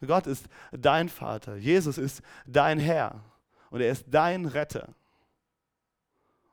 [0.05, 1.55] Gott ist dein Vater.
[1.55, 3.23] Jesus ist dein Herr.
[3.69, 4.93] Und er ist dein Retter.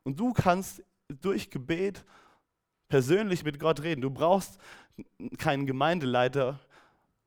[0.03, 2.05] Und du kannst durch Gebet
[2.89, 4.01] persönlich mit Gott reden.
[4.01, 4.59] Du brauchst
[5.39, 6.61] keinen Gemeindeleiter,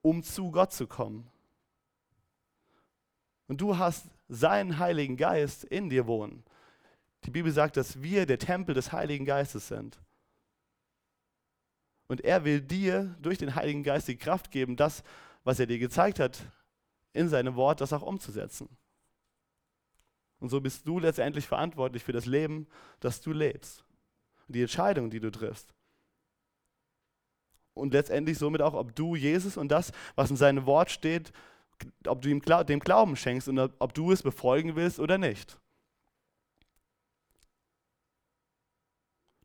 [0.02, 1.30] um zu Gott zu kommen.
[3.48, 6.44] Und du hast seinen Heiligen Geist in dir wohnen.
[7.26, 10.00] Die Bibel sagt, dass wir der Tempel des Heiligen Geistes sind.
[12.08, 15.04] Und er will dir durch den Heiligen Geist die Kraft geben, das,
[15.44, 16.40] was er dir gezeigt hat,
[17.14, 18.70] in seinem Wort das auch umzusetzen.
[20.40, 22.68] Und so bist du letztendlich verantwortlich für das Leben,
[23.00, 23.84] das du lebst.
[24.48, 25.74] Die Entscheidung, die du triffst.
[27.74, 31.32] Und letztendlich somit auch, ob du Jesus und das, was in seinem Wort steht,
[32.06, 35.60] ob du ihm dem Glauben schenkst und ob du es befolgen willst oder nicht.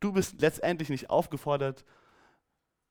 [0.02, 1.84] Du bist letztendlich nicht aufgefordert,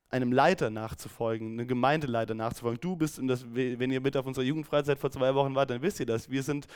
[0.08, 2.80] einem Leiter nachzufolgen, einem Gemeindeleiter nachzufolgen.
[2.80, 5.82] Du bist, und das, wenn ihr mit auf unserer Jugendfreizeit vor zwei Wochen wart, dann
[5.82, 6.30] wisst ihr das.
[6.30, 6.66] Wir sind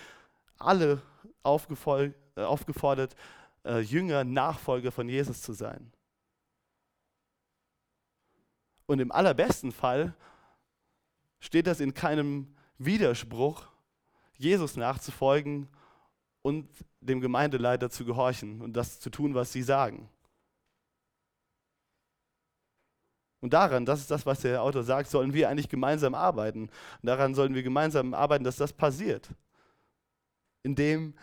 [0.59, 3.17] alle äh, aufgefordert,
[3.65, 5.91] äh, Jünger, Nachfolger von Jesus zu sein.
[8.85, 10.15] Und im allerbesten Fall
[11.41, 13.67] steht das in keinem Widerspruch,
[14.37, 15.69] Jesus nachzufolgen
[16.43, 16.69] und
[17.01, 20.11] dem Gemeindeleiter zu gehorchen und das zu tun, was sie sagen.
[23.47, 26.63] Und daran, das ist das, was der Autor sagt, sollen wir eigentlich gemeinsam arbeiten.
[26.63, 29.29] Und daran sollen wir gemeinsam arbeiten, dass das passiert.
[30.65, 31.15] Indem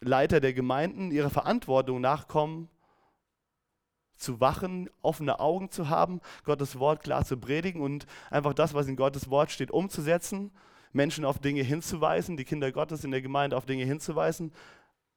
[0.00, 2.68] Leiter der Gemeinden ihrer Verantwortung nachkommen,
[4.16, 8.88] zu wachen, offene Augen zu haben, Gottes Wort klar zu predigen und einfach das, was
[8.88, 10.50] in Gottes Wort steht, umzusetzen,
[10.92, 14.52] Menschen auf Dinge hinzuweisen, die Kinder Gottes in der Gemeinde auf Dinge hinzuweisen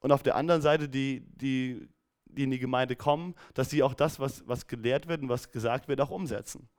[0.01, 1.89] und auf der anderen Seite die, die
[2.37, 5.51] die in die Gemeinde kommen, dass sie auch das, was, was gelehrt wird und was
[5.51, 6.69] gesagt wird, auch umsetzen.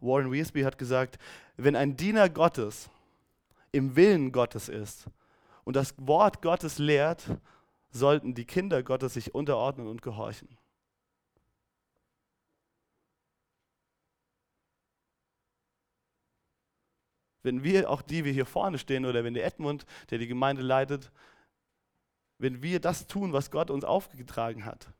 [0.00, 1.18] Warren Weasby hat gesagt,
[1.56, 2.90] wenn ein Diener Gottes
[3.70, 5.06] im Willen Gottes ist
[5.64, 7.24] und das Wort Gottes lehrt,
[7.90, 10.58] sollten die Kinder Gottes sich unterordnen und gehorchen.
[17.42, 20.62] Wenn wir, auch die wir hier vorne stehen, oder wenn der Edmund, der die Gemeinde
[20.62, 21.10] leitet,
[22.42, 24.92] wenn wir das tun, was Gott uns aufgetragen hat,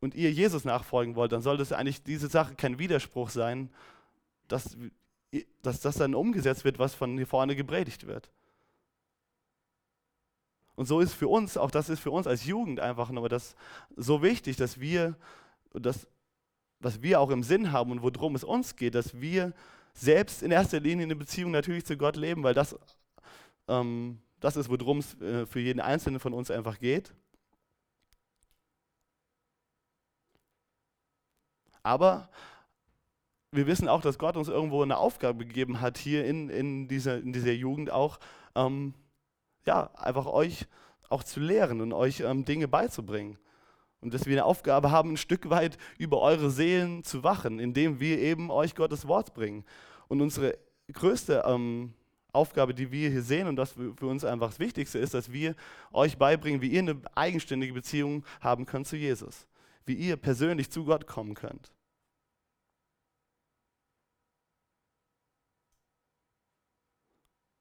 [0.00, 3.70] und ihr Jesus nachfolgen wollt, dann sollte es eigentlich diese Sache kein Widerspruch sein,
[4.48, 4.76] dass,
[5.62, 8.30] dass das dann umgesetzt wird, was von hier vorne gepredigt wird.
[10.74, 13.54] Und so ist für uns, auch das ist für uns als Jugend einfach nur das
[13.94, 15.16] so wichtig, dass wir
[15.74, 16.08] das,
[16.78, 19.52] was wir auch im Sinn haben und worum es uns geht, dass wir
[19.92, 22.74] selbst in erster Linie eine Beziehung natürlich zu Gott leben, weil das,
[23.68, 27.14] ähm, das ist, worum es äh, für jeden Einzelnen von uns einfach geht.
[31.82, 32.28] Aber
[33.52, 37.18] wir wissen auch, dass Gott uns irgendwo eine Aufgabe gegeben hat, hier in, in, dieser,
[37.18, 38.18] in dieser Jugend auch,
[38.54, 38.94] ähm,
[39.66, 40.66] ja, einfach euch
[41.08, 43.38] auch zu lehren und euch ähm, Dinge beizubringen.
[44.00, 48.00] Und dass wir eine Aufgabe haben, ein Stück weit über eure Seelen zu wachen, indem
[48.00, 49.64] wir eben euch Gottes Wort bringen.
[50.08, 50.56] Und unsere
[50.92, 51.92] größte ähm,
[52.32, 55.54] Aufgabe, die wir hier sehen und das für uns einfach das Wichtigste ist, dass wir
[55.92, 59.46] euch beibringen, wie ihr eine eigenständige Beziehung haben könnt zu Jesus.
[59.86, 61.72] Wie ihr persönlich zu Gott kommen könnt.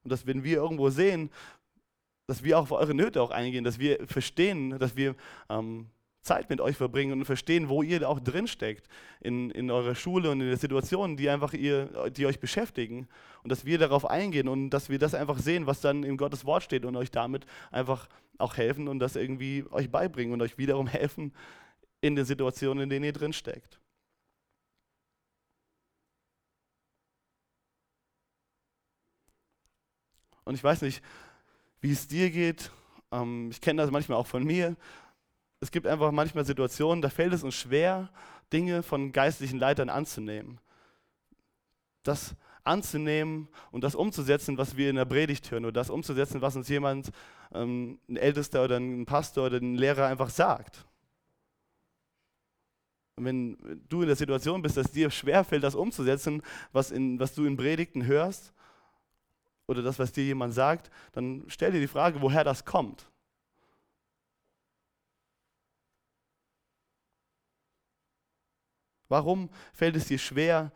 [0.03, 1.29] Und dass wenn wir irgendwo sehen,
[2.27, 5.15] dass wir auch auf eure Nöte auch eingehen, dass wir verstehen, dass wir
[5.49, 5.89] ähm,
[6.21, 8.87] Zeit mit euch verbringen und verstehen, wo ihr auch drinsteckt
[9.21, 13.07] in, in eurer Schule und in den Situationen, die einfach ihr, die euch beschäftigen
[13.43, 16.45] und dass wir darauf eingehen und dass wir das einfach sehen, was dann in Gottes
[16.45, 20.57] Wort steht und euch damit einfach auch helfen und das irgendwie euch beibringen und euch
[20.57, 21.33] wiederum helfen
[22.01, 23.79] in den Situationen, in denen ihr drinsteckt.
[30.45, 31.03] Und ich weiß nicht,
[31.79, 32.71] wie es dir geht.
[33.11, 34.75] Ähm, ich kenne das manchmal auch von mir.
[35.61, 38.09] Es gibt einfach manchmal Situationen, da fällt es uns schwer,
[38.53, 40.59] Dinge von geistlichen Leitern anzunehmen.
[42.03, 46.55] Das anzunehmen und das umzusetzen, was wir in der Predigt hören, oder das umzusetzen, was
[46.55, 47.11] uns jemand,
[47.53, 50.85] ähm, ein Ältester oder ein Pastor oder ein Lehrer einfach sagt.
[53.15, 56.41] Und wenn du in der Situation bist, dass dir schwerfällt, das umzusetzen,
[56.71, 58.53] was, in, was du in Predigten hörst,
[59.67, 63.07] oder das, was dir jemand sagt, dann stell dir die Frage, woher das kommt.
[69.09, 70.71] Warum fällt es dir schwer,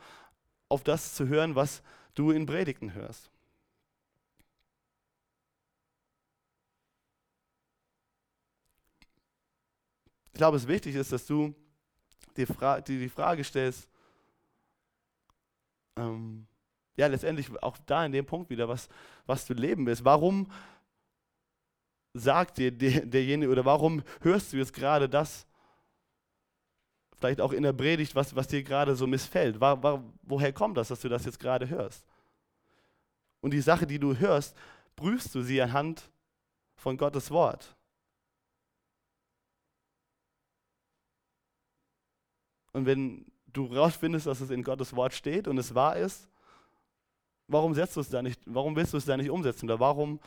[0.68, 1.82] auf das zu hören, was
[2.16, 3.30] du in Predigten hörst?
[10.34, 11.54] Ich glaube, es wichtig ist, dass du
[12.36, 13.88] dir, Fra die Frage stellst,
[15.96, 16.48] ähm,
[16.96, 18.90] ja, letztendlich auch da in dem Punkt wieder, was,
[19.28, 20.04] was du leben willst.
[20.04, 20.52] Warum
[22.14, 25.46] sagt dir der, derjenige oder warum hörst du jetzt gerade das,
[27.24, 29.60] vielleicht auch in der Predigt, was, was dir gerade so missfällt?
[29.60, 32.06] War, war, woher kommt das, dass du das jetzt gerade hörst?
[33.42, 34.56] Und die Sache, die du hörst,
[34.96, 36.10] prüfst du sie anhand
[36.76, 37.76] von Gottes Wort.
[42.72, 46.28] Und wenn du rausfindest, dass es in Gottes Wort steht und es wahr ist,
[47.48, 49.66] Warum setzt du es da nicht, warum willst du es da nicht umsetzen?
[49.66, 50.20] Oder warum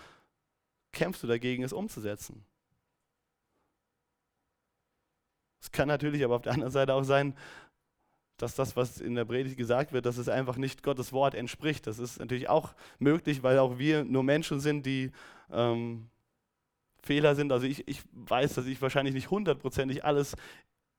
[0.92, 2.44] kämpfst du dagegen, es umzusetzen?
[5.66, 7.34] Es kann natürlich aber auf der anderen Seite auch sein,
[8.36, 11.88] dass das, was in der Predigt gesagt wird, dass es einfach nicht Gottes Wort entspricht.
[11.88, 15.10] Das ist natürlich auch möglich, weil auch wir nur Menschen sind, die
[15.50, 16.08] ähm,
[17.02, 17.50] Fehler sind.
[17.50, 20.36] Also ich, ich weiß, dass ich wahrscheinlich nicht hundertprozentig alles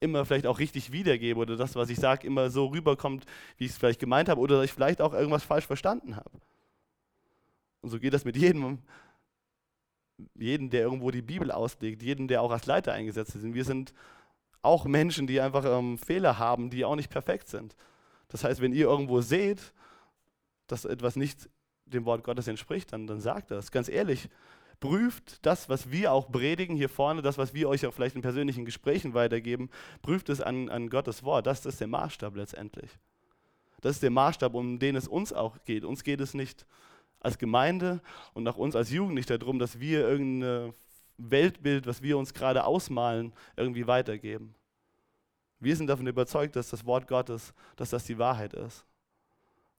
[0.01, 3.25] immer vielleicht auch richtig wiedergebe oder das, was ich sage, immer so rüberkommt,
[3.55, 6.41] wie ich es vielleicht gemeint habe oder dass ich vielleicht auch irgendwas falsch verstanden habe.
[7.79, 8.79] Und so geht das mit jedem,
[10.35, 13.53] jedem, der irgendwo die Bibel auslegt, jedem, der auch als Leiter eingesetzt ist.
[13.53, 13.93] Wir sind
[14.61, 17.75] auch Menschen, die einfach ähm, Fehler haben, die auch nicht perfekt sind.
[18.27, 19.73] Das heißt, wenn ihr irgendwo seht,
[20.67, 21.49] dass etwas nicht
[21.85, 23.71] dem Wort Gottes entspricht, dann, dann sagt das.
[23.71, 24.29] Ganz ehrlich,
[24.79, 28.21] prüft das, was wir auch predigen hier vorne, das, was wir euch auch vielleicht in
[28.21, 29.69] persönlichen Gesprächen weitergeben,
[30.01, 31.47] prüft es an, an Gottes Wort.
[31.47, 32.91] Das ist der Maßstab letztendlich.
[33.81, 35.85] Das ist der Maßstab, um den es uns auch geht.
[35.85, 36.65] Uns geht es nicht
[37.19, 38.01] als Gemeinde
[38.33, 40.73] und auch uns als Jugendliche darum, dass wir irgendein
[41.17, 44.55] Weltbild, was wir uns gerade ausmalen, irgendwie weitergeben.
[45.59, 48.85] Wir sind davon überzeugt, dass das Wort Gottes, dass das die Wahrheit ist.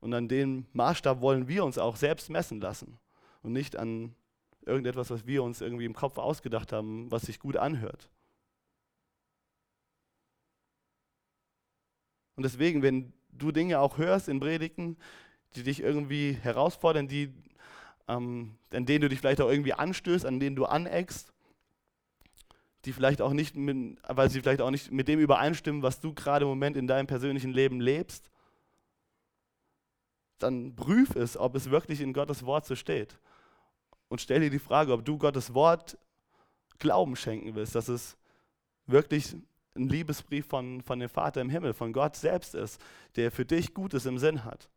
[0.01, 2.99] Und an dem Maßstab wollen wir uns auch selbst messen lassen
[3.43, 4.15] und nicht an
[4.65, 8.09] irgendetwas, was wir uns irgendwie im Kopf ausgedacht haben, was sich gut anhört.
[12.37, 14.97] Und deswegen, wenn du Dinge auch hörst in Predigten,
[15.57, 17.33] die dich irgendwie herausfordern, die
[18.09, 21.33] ähm, an denen du dich vielleicht auch irgendwie anstößt, an denen du aneckst,
[22.85, 26.15] die vielleicht auch nicht, mit, weil sie vielleicht auch nicht mit dem übereinstimmen, was du
[26.15, 28.31] gerade im Moment in deinem persönlichen Leben lebst,
[30.39, 33.19] dann prüf es, ob es wirklich in Gottes Wort so steht.
[34.09, 35.99] Und stell dir die Frage, ob du Gottes Wort
[36.79, 38.17] Glauben schenken willst, dass es
[38.87, 39.35] wirklich
[39.75, 42.81] ein Liebesbrief von, von dem Vater im Himmel, von Gott selbst ist,
[43.17, 44.71] der für dich Gutes im Sinn hat.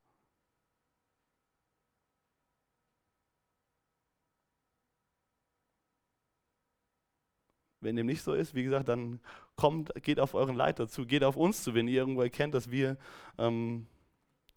[7.81, 9.19] Wenn dem nicht so ist, wie gesagt, dann
[9.55, 12.69] kommt, geht auf euren Leiter zu, geht auf uns zu, wenn ihr irgendwo erkennt, dass
[12.71, 12.97] wir
[13.37, 13.87] ähm,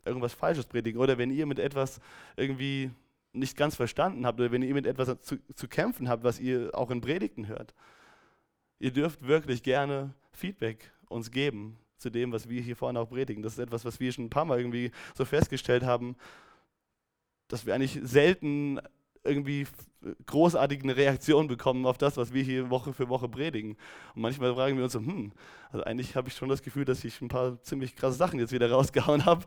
[0.05, 2.01] irgendwas Falsches predigen oder wenn ihr mit etwas
[2.37, 2.91] irgendwie
[3.33, 6.70] nicht ganz verstanden habt oder wenn ihr mit etwas zu, zu kämpfen habt, was ihr
[6.75, 7.75] auch in Predigten hört.
[8.79, 13.43] Ihr dürft wirklich gerne Feedback uns geben zu dem, was wir hier vorne auch predigen.
[13.43, 16.16] Das ist etwas, was wir schon ein paar Mal irgendwie so festgestellt haben,
[17.49, 18.81] dass wir eigentlich selten
[19.25, 19.66] irgendwie
[20.27, 23.77] großartig eine Reaktion bekommen auf das, was wir hier Woche für Woche predigen.
[24.14, 25.33] Und manchmal fragen wir uns so, hm,
[25.72, 28.53] also eigentlich habe ich schon das Gefühl, dass ich ein paar ziemlich krasse Sachen jetzt
[28.53, 29.45] wieder rausgehauen habe.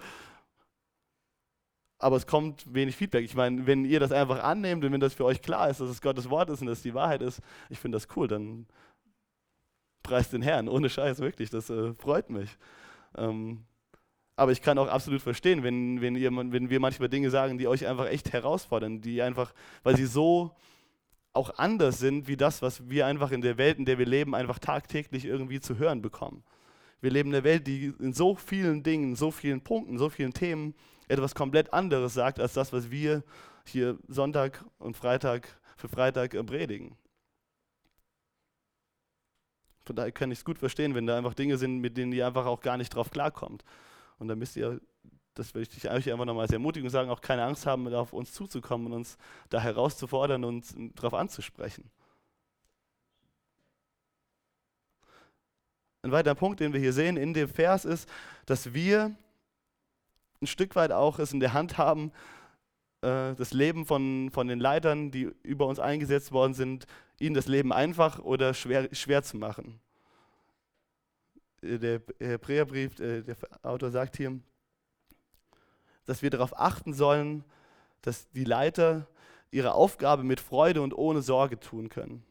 [1.99, 3.25] Aber es kommt wenig Feedback.
[3.25, 5.89] Ich meine, wenn ihr das einfach annehmt und wenn das für euch klar ist, dass
[5.89, 8.67] es Gottes Wort ist und dass es die Wahrheit ist, ich finde das cool, dann
[10.03, 12.57] preist den Herrn, ohne Scheiß, wirklich, das äh, freut mich.
[13.15, 13.65] Ähm,
[14.37, 17.67] aber ich kann auch absolut verstehen, wenn, wenn, ihr, wenn wir manchmal Dinge sagen, die
[17.67, 19.51] euch einfach echt herausfordern, die einfach,
[19.83, 20.55] weil sie so
[21.33, 24.35] auch anders sind wie das, was wir einfach in der Welt, in der wir leben,
[24.35, 26.43] einfach tagtäglich irgendwie zu hören bekommen.
[27.01, 30.33] Wir leben in einer Welt, die in so vielen Dingen, so vielen Punkten, so vielen
[30.33, 30.75] Themen
[31.07, 33.23] etwas komplett anderes sagt, als das, was wir
[33.65, 36.95] hier Sonntag und Freitag für Freitag äh, predigen.
[39.83, 42.27] Von daher kann ich es gut verstehen, wenn da einfach Dinge sind, mit denen ihr
[42.27, 43.63] einfach auch gar nicht drauf klarkommt.
[44.19, 44.79] Und dann müsst ihr,
[45.33, 48.13] das will ich euch einfach nochmal sehr ermutigen und sagen, auch keine Angst haben, auf
[48.13, 49.17] uns zuzukommen und uns
[49.49, 50.65] da herauszufordern und
[50.95, 51.89] darauf anzusprechen.
[56.01, 58.09] Ein weiterer Punkt, den wir hier sehen in dem Vers ist,
[58.45, 59.15] dass wir
[60.41, 62.11] ein Stück weit auch es in der Hand haben,
[63.01, 66.85] äh, das Leben von, von den Leitern, die über uns eingesetzt worden sind,
[67.19, 69.79] ihnen das Leben einfach oder schwer, schwer zu machen.
[71.67, 74.39] Äh, der Hebräerbrief, äh, der Autor sagt hier,
[76.05, 77.43] dass wir darauf achten sollen,
[78.01, 79.07] dass die Leiter
[79.51, 82.23] ihre Aufgabe mit Freude und ohne Sorge tun können.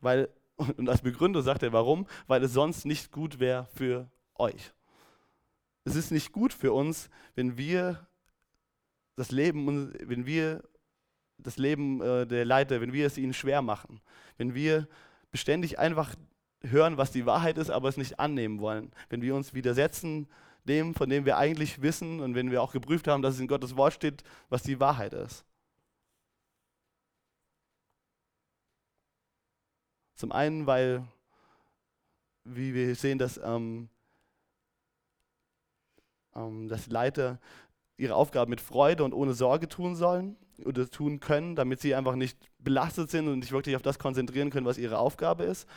[0.00, 2.06] Weil, und als Begründung sagt er, warum?
[2.26, 4.72] Weil es sonst nicht gut wäre für euch.
[5.84, 8.06] Es ist nicht gut für uns, wenn wir
[9.16, 10.62] das Leben, wenn wir
[11.44, 14.00] das Leben äh, der Leiter, wenn wir es ihnen schwer machen,
[14.36, 14.88] wenn wir
[15.30, 16.16] beständig einfach
[16.62, 20.26] hören, was die Wahrheit ist, aber es nicht annehmen wollen, wenn wir uns widersetzen
[20.64, 23.48] dem, von dem wir eigentlich wissen und wenn wir auch geprüft haben, dass es in
[23.48, 25.44] Gottes Wort steht, was die Wahrheit ist.
[30.14, 31.06] Zum einen, weil,
[32.44, 33.90] wie wir sehen, dass, ähm,
[36.34, 37.38] ähm, dass Leiter
[37.96, 42.16] ihre Aufgaben mit Freude und ohne Sorge tun sollen oder tun können, damit sie einfach
[42.16, 45.68] nicht belastet sind und sich wirklich auf das konzentrieren können, was ihre Aufgabe ist.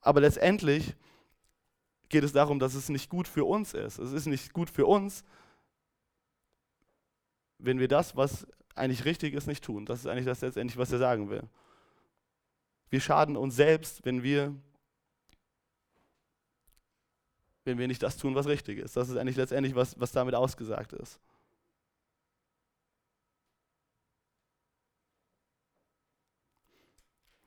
[0.00, 0.94] Aber letztendlich
[2.08, 3.98] geht es darum, dass es nicht gut für uns ist.
[3.98, 5.24] Es ist nicht gut für uns,
[7.58, 9.86] wenn wir das, was eigentlich richtig ist, nicht tun.
[9.86, 11.42] Das ist eigentlich das letztendlich, was er sagen will.
[12.90, 14.54] Wir schaden uns selbst, wenn wir,
[17.64, 18.96] wenn wir nicht das tun, was richtig ist.
[18.96, 21.18] Das ist eigentlich letztendlich, was, was damit ausgesagt ist.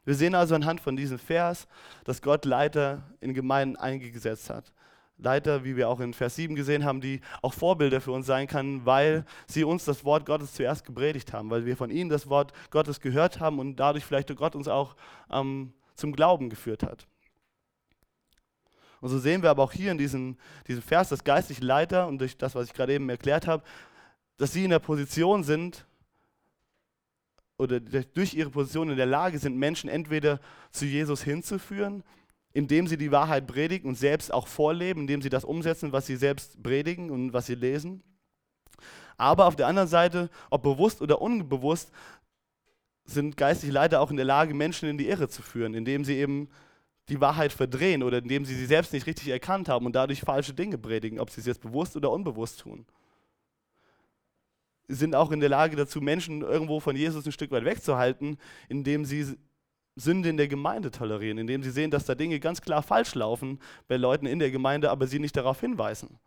[0.09, 1.67] Wir sehen also anhand von diesem Vers,
[2.03, 4.73] dass Gott Leiter in Gemeinden eingesetzt hat.
[5.19, 8.47] Leiter, wie wir auch in Vers 7 gesehen haben, die auch Vorbilder für uns sein
[8.47, 12.27] können, weil sie uns das Wort Gottes zuerst gepredigt haben, weil wir von ihnen das
[12.27, 14.95] Wort Gottes gehört haben und dadurch vielleicht Gott uns auch
[15.29, 17.05] ähm, zum Glauben geführt hat.
[19.01, 20.37] Und so sehen wir aber auch hier in diesem,
[20.67, 23.61] diesem Vers, dass geistliche Leiter und durch das, was ich gerade eben erklärt habe,
[24.37, 25.85] dass sie in der Position sind,
[27.59, 30.39] oder durch ihre Position in der Lage sind, Menschen entweder
[30.71, 32.03] zu Jesus hinzuführen,
[32.53, 36.15] indem sie die Wahrheit predigen und selbst auch vorleben, indem sie das umsetzen, was sie
[36.15, 38.01] selbst predigen und was sie lesen.
[39.17, 41.91] Aber auf der anderen Seite, ob bewusst oder unbewusst,
[43.03, 46.15] sind geistliche Leiter auch in der Lage, Menschen in die Irre zu führen, indem sie
[46.15, 46.49] eben
[47.09, 50.53] die Wahrheit verdrehen oder indem sie sie selbst nicht richtig erkannt haben und dadurch falsche
[50.53, 52.85] Dinge predigen, ob sie es jetzt bewusst oder unbewusst tun
[54.89, 58.37] sind auch in der Lage dazu, Menschen irgendwo von Jesus ein Stück weit wegzuhalten,
[58.67, 59.37] indem sie
[59.95, 63.59] Sünde in der Gemeinde tolerieren, indem sie sehen, dass da Dinge ganz klar falsch laufen
[63.87, 66.19] bei Leuten in der Gemeinde, aber sie nicht darauf hinweisen.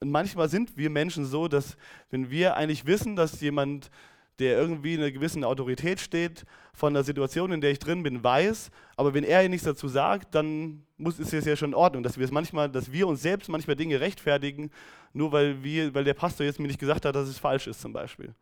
[0.00, 1.76] Und manchmal sind wir Menschen so, dass
[2.10, 3.90] wenn wir eigentlich wissen, dass jemand,
[4.38, 8.22] der irgendwie in einer gewissen Autorität steht, von der Situation, in der ich drin bin,
[8.22, 12.02] weiß, aber wenn er nichts dazu sagt, dann muss, ist es ja schon in Ordnung,
[12.02, 14.70] dass wir es manchmal, dass wir uns selbst manchmal Dinge rechtfertigen,
[15.12, 17.80] nur weil, wir, weil der Pastor jetzt mir nicht gesagt hat, dass es falsch ist
[17.80, 18.34] zum Beispiel.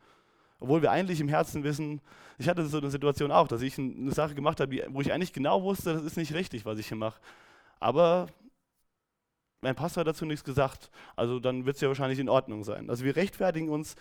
[0.58, 2.00] Obwohl wir eigentlich im Herzen wissen,
[2.38, 5.32] ich hatte so eine Situation auch, dass ich eine Sache gemacht habe, wo ich eigentlich
[5.32, 7.20] genau wusste, das ist nicht richtig, was ich hier mache.
[7.80, 8.28] Aber
[9.60, 10.90] mein Pastor hat dazu nichts gesagt.
[11.16, 12.90] Also dann wird es ja wahrscheinlich in Ordnung sein.
[12.90, 13.96] Also wir rechtfertigen uns.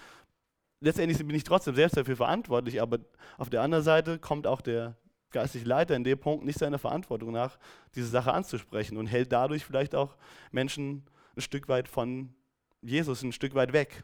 [0.83, 2.99] Letztendlich bin ich trotzdem selbst dafür verantwortlich, aber
[3.37, 4.97] auf der anderen Seite kommt auch der
[5.29, 7.59] geistliche Leiter in dem Punkt nicht seiner Verantwortung nach,
[7.93, 10.17] diese Sache anzusprechen und hält dadurch vielleicht auch
[10.51, 11.03] Menschen
[11.37, 12.33] ein Stück weit von
[12.81, 14.03] Jesus, ein Stück weit weg.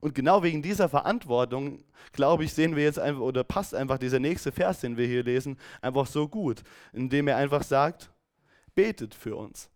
[0.00, 4.18] Und genau wegen dieser Verantwortung, glaube ich, sehen wir jetzt einfach, oder passt einfach dieser
[4.18, 6.62] nächste Vers, den wir hier lesen, einfach so gut,
[6.92, 8.10] indem er einfach sagt,
[8.74, 9.69] betet für uns.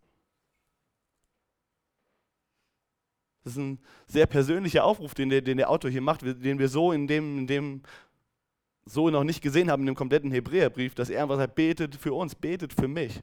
[3.45, 6.67] Das ist ein sehr persönlicher Aufruf, den der, den der Autor hier macht, den wir
[6.67, 7.81] so in dem, in dem
[8.85, 12.13] so noch nicht gesehen haben in dem kompletten Hebräerbrief, dass er einfach sagt, betet für
[12.13, 13.21] uns, betet für mich.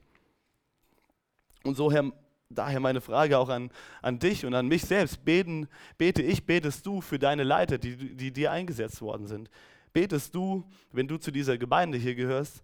[1.65, 2.13] Und so, Herr,
[2.51, 5.25] daher meine Frage auch an, an dich und an mich selbst.
[5.25, 5.67] Beten,
[5.99, 9.51] bete ich, betest du für deine Leiter, die, die dir eingesetzt worden sind?
[9.93, 10.63] Betest du,
[10.93, 12.63] wenn du zu dieser Gemeinde hier gehörst,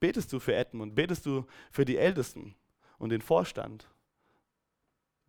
[0.00, 0.96] betest du für Edmund?
[0.96, 2.56] Betest du für die Ältesten
[2.98, 3.88] und den Vorstand?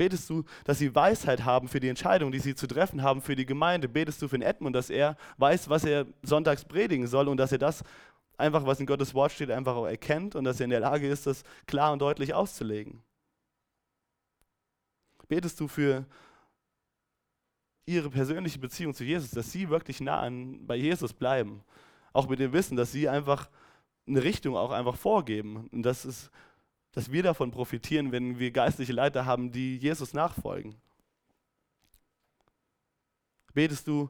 [0.02, 3.36] Betest du, dass sie Weisheit haben für die Entscheidung, die sie zu treffen haben für
[3.36, 3.88] die Gemeinde?
[3.88, 7.52] Betest du für den Edmund, dass er weiß, was er sonntags predigen soll und dass
[7.52, 7.84] er das
[8.38, 11.08] einfach, was in Gottes Wort steht, einfach auch erkennt und dass er in der Lage
[11.08, 13.04] ist, das klar und deutlich auszulegen?
[15.32, 16.06] betest du für
[17.86, 21.64] ihre persönliche Beziehung zu Jesus, dass sie wirklich nah an, bei Jesus bleiben.
[22.12, 23.50] Auch mit dem Wissen, dass sie einfach
[24.06, 25.70] eine Richtung auch einfach vorgeben.
[25.72, 26.32] Und das ist,
[26.92, 30.76] dass wir davon profitieren, wenn wir geistliche Leiter haben, die Jesus nachfolgen.
[33.54, 34.10] Betest du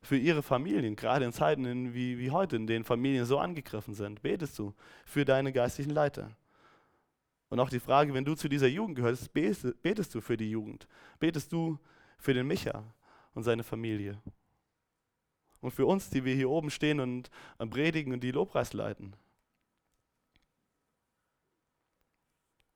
[0.00, 4.22] für ihre Familien, gerade in Zeiten wie, wie heute, in denen Familien so angegriffen sind?
[4.22, 4.74] Betest du
[5.04, 6.36] für deine geistlichen Leiter?
[7.48, 10.88] Und auch die Frage, wenn du zu dieser Jugend gehörst, betest du für die Jugend?
[11.20, 11.78] Betest du
[12.18, 12.82] für den Micha
[13.34, 14.20] und seine Familie?
[15.60, 17.30] Und für uns, die wir hier oben stehen und
[17.70, 19.14] predigen und die Lobpreis leiten?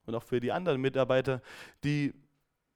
[0.07, 1.43] Und auch für die anderen Mitarbeiter,
[1.85, 2.15] die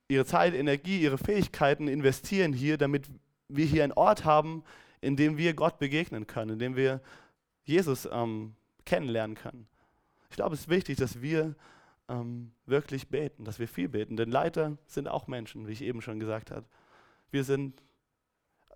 [0.08, 3.08] ihre Zeit, Energie, ihre Fähigkeiten investieren hier, damit
[3.48, 4.64] wir hier einen Ort haben,
[5.00, 7.00] in dem wir Gott begegnen können, in dem wir
[7.64, 8.54] Jesus ähm,
[8.84, 9.66] kennenlernen können.
[10.30, 11.54] Ich glaube, es ist wichtig, dass wir
[12.08, 14.16] ähm, wirklich beten, dass wir viel beten.
[14.16, 16.66] Denn Leiter sind auch Menschen, wie ich eben schon gesagt habe.
[17.30, 17.82] Wir sind,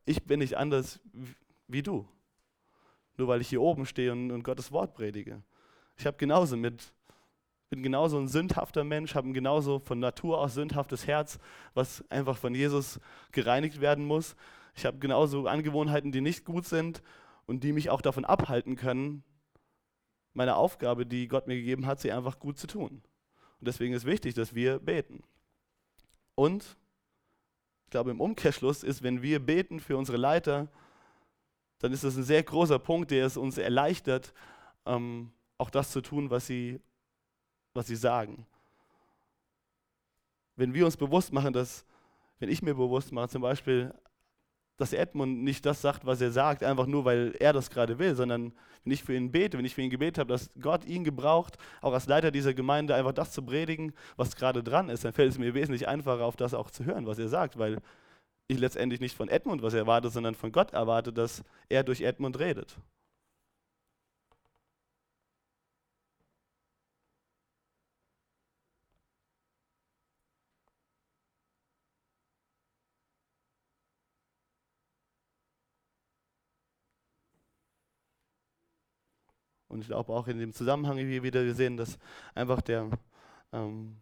[0.05, 1.01] ich bin nicht anders
[1.67, 2.09] wie du.
[3.17, 5.43] Nur weil ich hier oben stehe und, und Gottes Wort predige.
[5.97, 6.93] Ich habe genauso mit,
[7.75, 11.41] bin genauso ein sündhafter Mensch, habe ein genauso von Natur aus sündhaftes Herz,
[11.75, 13.01] was einfach von Jesus
[13.33, 14.37] gereinigt werden muss.
[14.77, 17.03] Ich habe genauso Angewohnheiten, die nicht gut sind
[17.47, 19.25] und die mich auch davon abhalten können,
[20.35, 23.03] meine Aufgabe, die Gott mir gegeben hat, sie einfach gut zu tun.
[23.59, 25.25] Und deswegen ist wichtig, dass wir beten.
[26.37, 26.77] Und
[27.87, 30.69] ich glaube, im Umkehrschluss ist, wenn wir beten für unsere Leiter,
[31.81, 34.33] dann ist das ein sehr großer Punkt, der es uns erleichtert,
[34.87, 36.81] ähm, auch das zu tun, was sie,
[37.75, 38.47] was sie sagen.
[40.57, 41.85] Wenn wir uns bewusst machen, dass,
[42.39, 43.93] wenn ich mir bewusst mache, zum Beispiel,
[44.77, 48.15] dass Edmund nicht das sagt, was er sagt, einfach nur, weil er das gerade will,
[48.15, 48.53] sondern
[48.85, 51.59] wenn ich für ihn bete, wenn ich für ihn gebetet habe, dass Gott ihn gebraucht,
[51.81, 55.33] auch als Leiter dieser Gemeinde einfach das zu predigen, was gerade dran ist, dann fällt
[55.33, 57.81] es mir wesentlich einfacher, auf das auch zu hören, was er sagt, weil
[58.47, 62.39] ich letztendlich nicht von Edmund was erwarte, sondern von Gott erwarte, dass er durch Edmund
[62.39, 62.77] redet.
[79.75, 81.99] Und ich glaube auch in dem Zusammenhang hier wieder gesehen, dass
[82.33, 82.89] einfach der
[83.53, 83.97] ähm,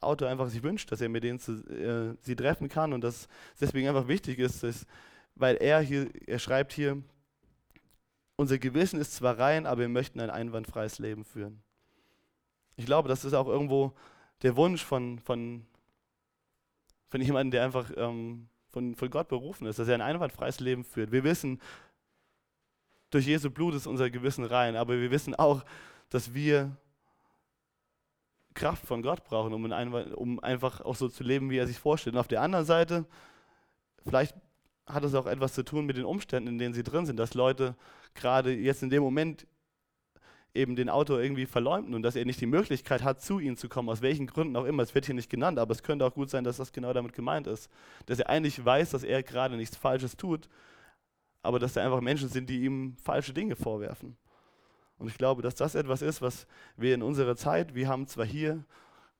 [0.00, 3.22] Autor einfach sich wünscht, dass er mit denen zu, äh, sie treffen kann und dass
[3.54, 4.86] es deswegen einfach wichtig ist, dass,
[5.34, 7.02] weil er hier, er schreibt hier,
[8.36, 11.62] unser Gewissen ist zwar rein, aber wir möchten ein einwandfreies Leben führen.
[12.76, 13.92] Ich glaube, das ist auch irgendwo
[14.42, 15.66] der Wunsch von, von,
[17.08, 20.84] von jemandem, der einfach ähm, von, von Gott berufen ist, dass er ein einwandfreies Leben
[20.84, 21.10] führt.
[21.10, 21.60] Wir wissen,
[23.12, 25.64] durch Jesu Blut ist unser Gewissen rein, aber wir wissen auch,
[26.10, 26.76] dass wir
[28.54, 31.78] Kraft von Gott brauchen, um, ein, um, einfach auch so zu leben, wie er sich
[31.78, 32.14] vorstellt.
[32.16, 33.06] Und auf der anderen Seite,
[34.04, 34.34] vielleicht
[34.86, 37.34] hat es auch etwas zu tun mit den Umständen, in denen sie drin sind, dass
[37.34, 37.76] Leute
[38.14, 39.46] gerade jetzt in dem Moment
[40.54, 43.68] eben den Autor irgendwie verleumden und dass er nicht die Möglichkeit hat, zu ihnen zu
[43.68, 44.82] kommen, aus welchen Gründen auch immer.
[44.82, 47.14] Es wird hier nicht genannt, aber es könnte auch gut sein, dass das genau damit
[47.14, 47.70] gemeint ist.
[48.06, 50.48] Dass er eigentlich weiß, dass er gerade nichts Falsches tut,
[51.42, 54.16] aber dass da einfach Menschen sind, die ihm falsche Dinge vorwerfen.
[54.98, 58.24] Und ich glaube, dass das etwas ist, was wir in unserer Zeit, wir haben zwar
[58.24, 58.64] hier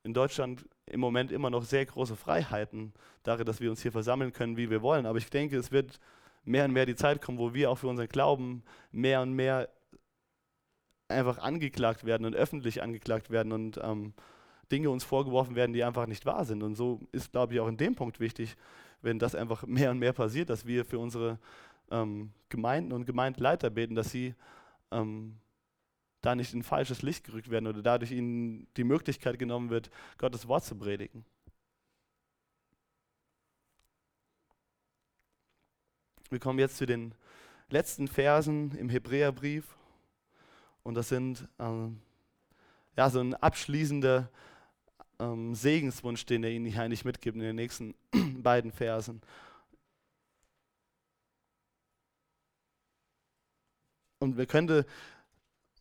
[0.05, 2.93] in Deutschland im Moment immer noch sehr große Freiheiten,
[3.23, 5.99] darin, dass wir uns hier versammeln können, wie wir wollen, aber ich denke, es wird
[6.45, 9.69] mehr und mehr die Zeit kommen, wo wir auch für unseren Glauben mehr und mehr
[11.09, 14.15] einfach angeklagt werden und öffentlich angeklagt werden und ähm,
[14.71, 16.63] Dinge uns vorgeworfen werden, die einfach nicht wahr sind.
[16.63, 18.57] Und so ist, glaube ich, auch in dem Punkt wichtig,
[19.03, 21.39] wenn das einfach mehr und mehr passiert, dass wir für unsere
[21.91, 24.35] ähm, Gemeinden und Gemeindeleiter beten, dass sie
[24.91, 25.37] ähm,
[26.21, 30.47] da nicht in falsches Licht gerückt werden oder dadurch ihnen die Möglichkeit genommen wird, Gottes
[30.47, 31.25] Wort zu predigen.
[36.31, 37.15] Wir kommen jetzt zu den
[37.69, 39.77] letzten Versen im Hebräerbrief.
[40.83, 42.01] Und das sind ähm,
[42.97, 44.31] ja, so ein abschließender
[45.19, 47.95] ähm, Segenswunsch, den er ihnen hier eigentlich mitgibt in den nächsten
[48.43, 49.21] beiden Versen.
[54.23, 54.87] Und wir könnte,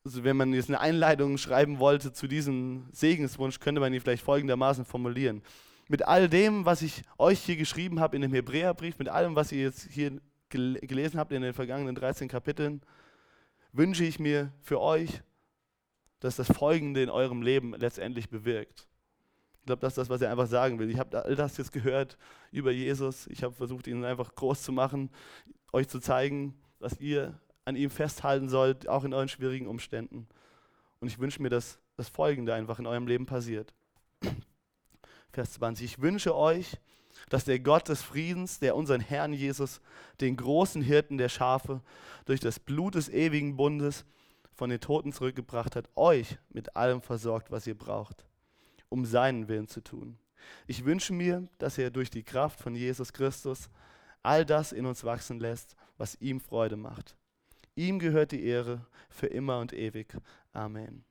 [0.03, 4.23] also wenn man jetzt eine Einleitung schreiben wollte zu diesem Segenswunsch, könnte man ihn vielleicht
[4.23, 5.43] folgendermaßen formulieren.
[5.87, 9.51] Mit all dem, was ich euch hier geschrieben habe in dem Hebräerbrief, mit allem, was
[9.51, 10.19] ihr jetzt hier
[10.49, 12.81] gel gelesen habt in den vergangenen 13 Kapiteln,
[13.73, 15.21] wünsche ich mir für euch,
[16.19, 18.87] dass das Folgende in eurem Leben letztendlich bewirkt.
[19.59, 20.89] Ich glaube, das ist das, was er einfach sagen will.
[20.89, 22.17] Ich habe all das jetzt gehört
[22.51, 23.27] über Jesus.
[23.27, 25.11] Ich habe versucht, ihn einfach groß zu machen,
[25.71, 30.27] euch zu zeigen, dass ihr an ihm festhalten sollt, auch in euren schwierigen Umständen.
[30.99, 33.73] Und ich wünsche mir, dass das Folgende einfach in eurem Leben passiert.
[35.31, 35.85] Vers 20.
[35.85, 36.77] Ich wünsche euch,
[37.29, 39.81] dass der Gott des Friedens, der unseren Herrn Jesus,
[40.19, 41.81] den großen Hirten der Schafe,
[42.25, 44.05] durch das Blut des ewigen Bundes
[44.53, 48.25] von den Toten zurückgebracht hat, euch mit allem versorgt, was ihr braucht,
[48.89, 50.17] um seinen Willen zu tun.
[50.67, 53.69] Ich wünsche mir, dass er durch die Kraft von Jesus Christus
[54.23, 57.15] all das in uns wachsen lässt, was ihm Freude macht.
[57.81, 60.15] Ihm gehört die Ehre für immer und ewig.
[60.53, 61.03] Amen.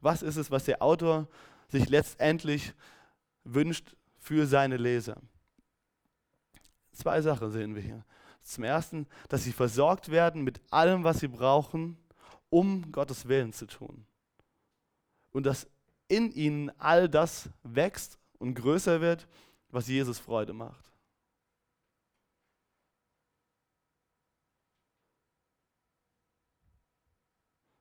[0.00, 1.26] Was ist es, was der Autor
[1.68, 2.72] sich letztendlich
[3.42, 5.16] wünscht für seine Leser.
[6.92, 8.04] Zwei Sachen sehen wir hier.
[8.42, 11.96] Zum Ersten, dass sie versorgt werden mit allem, was sie brauchen,
[12.50, 14.06] um Gottes Willen zu tun.
[15.32, 15.66] Und dass
[16.06, 19.26] in ihnen all das wächst und größer wird,
[19.70, 20.89] was Jesus Freude macht.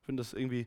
[0.09, 0.65] Finde das irgendwie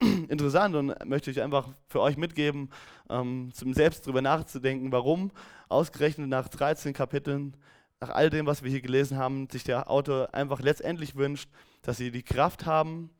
[0.30, 2.70] interessant und möchte ich einfach für euch mitgeben,
[3.10, 5.30] ähm, zum selbst drüber nachzudenken, warum
[5.68, 7.54] ausgerechnet nach 13 Kapiteln,
[8.00, 11.50] nach all dem, was wir hier gelesen haben, sich der Autor einfach letztendlich wünscht,
[11.82, 13.10] dass sie die Kraft haben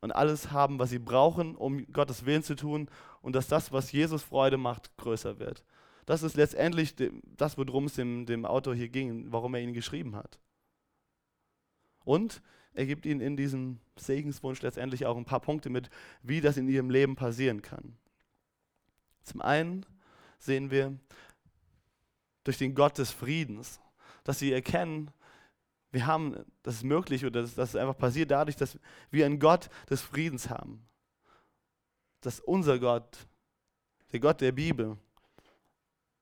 [0.00, 2.88] und alles haben, was sie brauchen, um Gottes Willen zu tun
[3.20, 5.62] und dass das, was Jesus Freude macht, größer wird.
[6.06, 6.94] Das ist letztendlich
[7.36, 10.38] das, worum es dem, dem Autor hier ging, warum er ihn geschrieben hat.
[12.04, 12.40] Und
[12.74, 15.90] er gibt ihnen in diesem Segenswunsch letztendlich auch ein paar Punkte mit,
[16.22, 17.96] wie das in ihrem Leben passieren kann.
[19.22, 19.84] Zum einen
[20.38, 20.96] sehen wir
[22.44, 23.80] durch den Gott des Friedens,
[24.24, 25.10] dass sie erkennen,
[25.90, 28.78] wir haben, das ist möglich oder das, das ist einfach passiert dadurch, dass
[29.10, 30.86] wir einen Gott des Friedens haben.
[32.20, 33.26] Dass unser Gott,
[34.12, 34.98] der Gott der Bibel,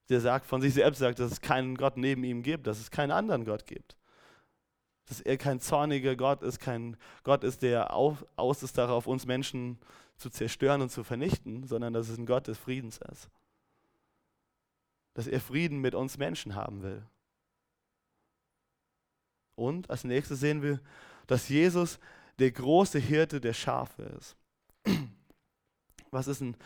[0.09, 2.91] der sagt von sich selbst sagt, dass es keinen Gott neben ihm gibt, dass es
[2.91, 3.97] keinen anderen Gott gibt
[5.07, 9.79] dass er kein zorniger Gott ist, kein Gott ist, der aus ist darauf, uns Menschen
[10.17, 13.29] zu zerstören und zu vernichten, sondern dass es ein Gott des Friedens ist.
[15.15, 17.03] Dass er Frieden mit uns Menschen haben will.
[19.55, 20.81] Und als nächstes sehen wir,
[21.27, 21.99] dass Jesus
[22.39, 24.37] der große Hirte der Schafe ist.
[26.11, 26.57] Was, ist ein,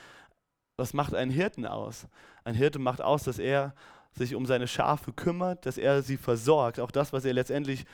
[0.76, 2.06] was macht einen Hirten aus?
[2.44, 3.74] Ein Hirte macht aus, dass er
[4.12, 6.78] sich um seine Schafe kümmert, dass er sie versorgt.
[6.78, 7.84] Auch das, was er letztendlich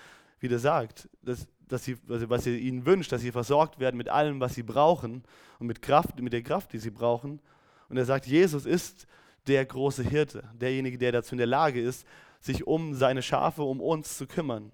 [0.41, 4.09] wieder sagt, dass, dass sie, also was ihr ihnen wünscht, dass sie versorgt werden mit
[4.09, 5.25] allem, was sie brauchen
[5.59, 7.41] und mit Kraft, mit der Kraft, die sie brauchen.
[7.89, 9.07] Und er sagt, Jesus ist
[9.47, 12.07] der große Hirte, derjenige, der dazu in der Lage ist,
[12.41, 14.73] sich um seine Schafe, um uns zu kümmern.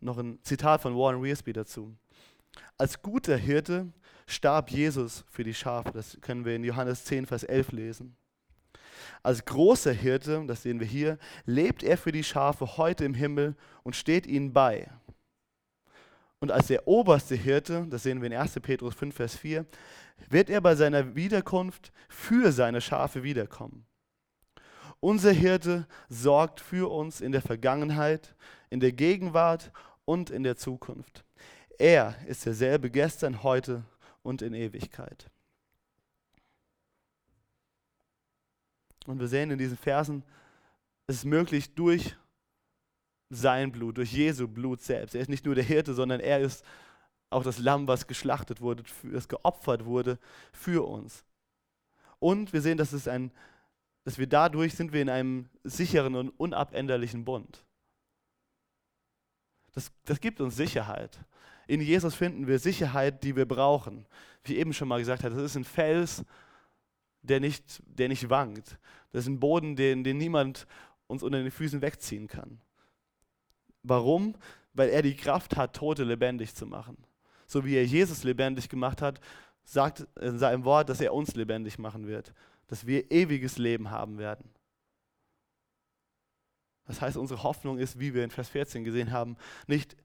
[0.00, 1.96] Noch ein Zitat von Warren Rearsby dazu.
[2.76, 3.92] Als guter Hirte
[4.26, 5.92] starb Jesus für die Schafe.
[5.92, 8.16] Das können wir in Johannes 10, Vers 11 lesen.
[9.22, 13.56] Als großer Hirte, das sehen wir hier, lebt er für die Schafe heute im Himmel
[13.82, 14.90] und steht ihnen bei.
[16.40, 18.58] Und als der oberste Hirte, das sehen wir in 1.
[18.60, 19.64] Petrus 5, Vers 4,
[20.28, 23.86] wird er bei seiner Wiederkunft für seine Schafe wiederkommen.
[25.00, 28.34] Unser Hirte sorgt für uns in der Vergangenheit,
[28.70, 29.72] in der Gegenwart
[30.04, 31.24] und in der Zukunft.
[31.78, 33.84] Er ist derselbe gestern, heute
[34.22, 35.31] und in Ewigkeit.
[39.06, 40.22] Und wir sehen in diesen Versen,
[41.06, 42.16] es ist möglich durch
[43.30, 45.14] sein Blut, durch Jesu Blut selbst.
[45.14, 46.64] Er ist nicht nur der Hirte, sondern er ist
[47.30, 50.18] auch das Lamm, was geschlachtet wurde, das geopfert wurde
[50.52, 51.24] für uns.
[52.18, 53.32] Und wir sehen, dass, es ein,
[54.04, 57.64] dass wir dadurch sind wir in einem sicheren und unabänderlichen Bund.
[59.72, 61.18] Das, das gibt uns Sicherheit.
[61.66, 64.06] In Jesus finden wir Sicherheit, die wir brauchen.
[64.44, 66.24] Wie eben schon mal gesagt hat, das ist ein Fels,
[67.22, 68.78] der nicht, der nicht wankt.
[69.12, 70.66] Das ist ein Boden, den, den niemand
[71.06, 72.60] uns unter den Füßen wegziehen kann.
[73.82, 74.34] Warum?
[74.74, 76.96] Weil er die Kraft hat, Tote lebendig zu machen.
[77.46, 79.20] So wie er Jesus lebendig gemacht hat,
[79.64, 82.32] sagt in seinem Wort, dass er uns lebendig machen wird,
[82.66, 84.50] dass wir ewiges Leben haben werden.
[86.86, 89.96] Das heißt, unsere Hoffnung ist, wie wir in Vers 14 gesehen haben, nicht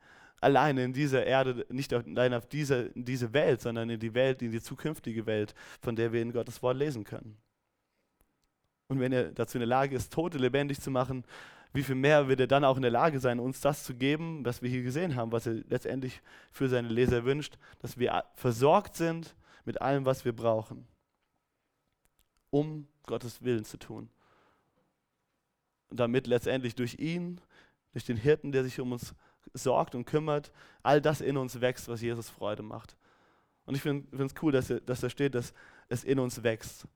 [0.42, 4.42] alleine in dieser Erde, nicht allein auf diese, in diese Welt, sondern in die Welt,
[4.42, 7.38] in die zukünftige Welt, von der wir in Gottes Wort lesen können.
[8.90, 11.26] Und wenn er dazu in der Lage ist, Tote lebendig zu machen,
[11.74, 14.46] wie viel mehr wird er dann auch in der Lage sein, uns das zu geben,
[14.46, 16.22] was wir hier gesehen haben, was er letztendlich
[16.52, 19.36] für seine Leser wünscht, dass wir versorgt sind
[19.66, 20.88] mit allem, was wir brauchen,
[22.50, 24.10] um Gottes Willen zu tun.
[25.90, 27.42] Und damit letztendlich durch ihn,
[27.92, 29.14] durch den Hirten, der sich um uns
[29.54, 30.52] sorgt und kümmert,
[30.84, 32.98] all das in uns wächst, was Jesus Freude macht.
[33.66, 35.54] Und ich finde es cool, dass, dass da steht, dass
[35.90, 36.88] es in uns wächst.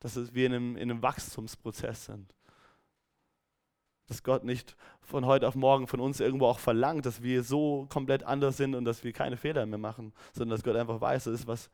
[0.00, 2.34] Dass wir in einem, in einem Wachstumsprozess sind.
[4.06, 7.86] Dass Gott nicht von heute auf morgen von uns irgendwo auch verlangt, dass wir so
[7.88, 11.24] komplett anders sind und dass wir keine Fehler mehr machen, sondern dass Gott einfach weiß,
[11.24, 11.70] das ist was,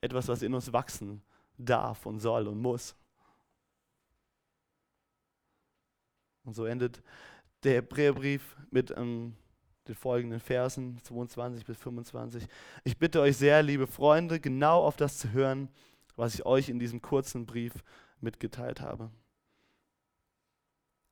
[0.00, 1.22] etwas, was in uns wachsen
[1.58, 2.94] darf und soll und muss.
[6.44, 7.02] Und so endet
[7.62, 9.34] der Hebräerbrief mit ähm,
[9.88, 12.46] den folgenden Versen 22 bis 25.
[12.84, 15.68] Ich bitte euch sehr, liebe Freunde, genau auf das zu hören,
[16.16, 17.72] was ich euch in diesem kurzen Brief
[18.20, 19.10] mitgeteilt habe.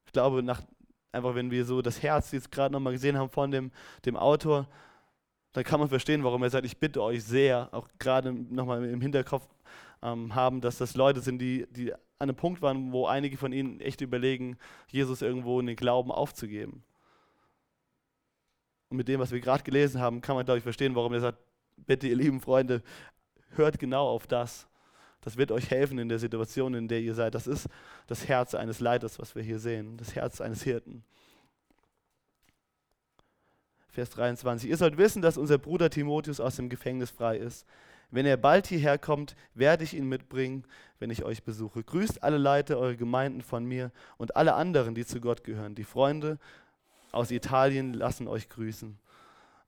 [0.07, 0.63] Ich glaube, nach,
[1.13, 3.71] einfach wenn wir so das Herz jetzt gerade nochmal gesehen haben von dem,
[4.05, 4.69] dem Autor,
[5.53, 9.01] dann kann man verstehen, warum er sagt, ich bitte euch sehr, auch gerade nochmal im
[9.01, 9.47] Hinterkopf
[10.05, 13.53] ähm, haben, dass das Leute sind, die, die an einem Punkt waren, wo einige von
[13.53, 14.57] ihnen echt überlegen,
[14.89, 16.85] Jesus irgendwo in den Glauben aufzugeben.
[18.91, 21.21] Und mit dem, was wir gerade gelesen haben, kann man, glaube ich, verstehen, warum er
[21.21, 21.39] sagt,
[21.77, 22.83] bitte, ihr lieben Freunde,
[23.57, 24.69] hört genau auf das.
[25.23, 27.35] Das wird euch helfen in der Situation, in der ihr seid.
[27.35, 27.67] Das ist
[28.07, 31.03] das Herz eines Leiters, was wir hier sehen, das Herz eines Hirten.
[33.89, 34.69] Vers 23.
[34.69, 37.65] Ihr sollt wissen, dass unser Bruder Timotheus aus dem Gefängnis frei ist.
[38.15, 40.63] Wenn er bald hierher kommt, werde ich ihn mitbringen,
[41.01, 41.83] wenn ich euch besuche.
[41.83, 45.75] Grüßt alle Leiter eurer Gemeinden von mir und alle anderen, die zu Gott gehören.
[45.75, 46.39] Die Freunde
[47.11, 48.97] aus Italien lassen euch grüßen.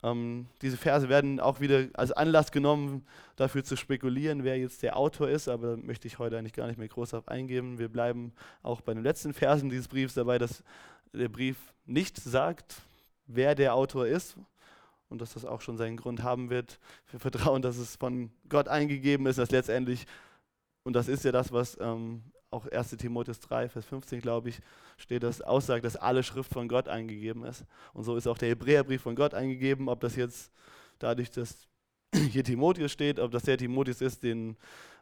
[0.04, 4.96] Ähm, diese Verse werden auch wieder als Anlass genommen, dafür zu spekulieren, wer jetzt der
[4.96, 7.80] Autor ist, aber da möchte ich heute eigentlich gar nicht mehr groß auf eingehen.
[7.80, 8.32] Wir bleiben
[8.62, 10.62] auch bei den letzten Versen dieses Briefs dabei, dass
[11.12, 12.76] der Brief nicht sagt,
[13.26, 14.36] wer der Autor ist,
[15.08, 16.78] und dass das auch schon seinen Grund haben wird.
[17.10, 20.06] Wir vertrauen, dass es von Gott eingegeben ist, dass letztendlich,
[20.84, 24.60] und das ist ja das, was ähm, auch 1 Timotheus 3, Vers 15, glaube ich,
[24.96, 27.64] steht, dass aussagt, dass alle Schrift von Gott eingegeben ist.
[27.92, 30.52] Und so ist auch der Hebräerbrief von Gott eingegeben, ob das jetzt
[30.98, 31.66] dadurch, dass
[32.14, 34.56] hier Timotheus steht, ob das der Timotheus ist, den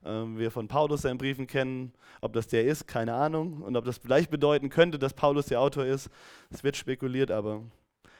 [0.04, 3.62] ähm, wir von Paulus seinen Briefen kennen, ob das der ist, keine Ahnung.
[3.62, 6.10] Und ob das vielleicht bedeuten könnte, dass Paulus der Autor ist,
[6.50, 7.62] es wird spekuliert, aber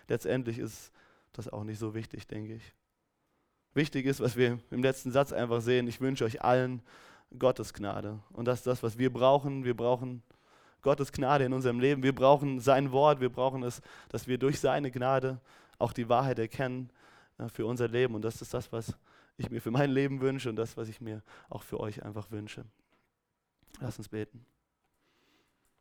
[0.09, 0.93] letztendlich ist
[1.35, 2.75] das ist auch nicht so wichtig, denke ich.
[3.75, 6.81] Wichtig ist, was wir im letzten Satz einfach sehen, ich wünsche euch allen
[7.39, 8.21] Gottes Gnade.
[8.33, 9.65] Und das ist das, was wir brauchen.
[9.65, 10.23] Wir brauchen
[10.81, 12.05] Gottes Gnade in unserem Leben.
[12.05, 13.21] Wir brauchen sein Wort.
[13.21, 15.41] Wir brauchen es, dass wir durch seine Gnade
[15.79, 16.91] auch die Wahrheit erkennen
[17.39, 18.15] äh, für unser Leben.
[18.15, 18.97] Und das ist das, was
[19.37, 22.31] ich mir für mein Leben wünsche und das, was ich mir auch für euch einfach
[22.31, 22.65] wünsche.
[23.81, 24.47] Lass uns beten.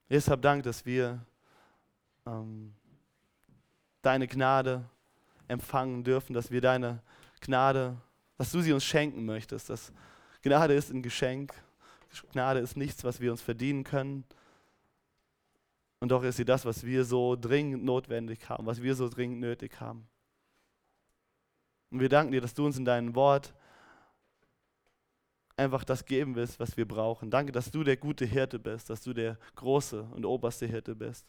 [0.10, 1.24] Jesus, hab Dank, dass wir
[2.26, 2.74] ähm,
[4.02, 4.90] deine Gnade
[5.48, 7.02] empfangen dürfen, dass wir deine
[7.42, 7.98] Gnade,
[8.38, 9.70] dass du sie uns schenken möchtest.
[9.70, 9.92] Dass
[10.42, 11.54] Gnade ist ein Geschenk.
[12.32, 14.24] Gnade ist nichts, was wir uns verdienen können.
[16.00, 19.40] Und doch ist sie das, was wir so dringend notwendig haben, was wir so dringend
[19.40, 20.08] nötig haben.
[21.92, 23.54] Und wir danken dir, dass du uns in deinem Wort
[25.56, 27.30] einfach das geben willst, was wir brauchen.
[27.30, 31.26] Danke, dass du der gute Hirte bist, dass du der große und oberste Hirte bist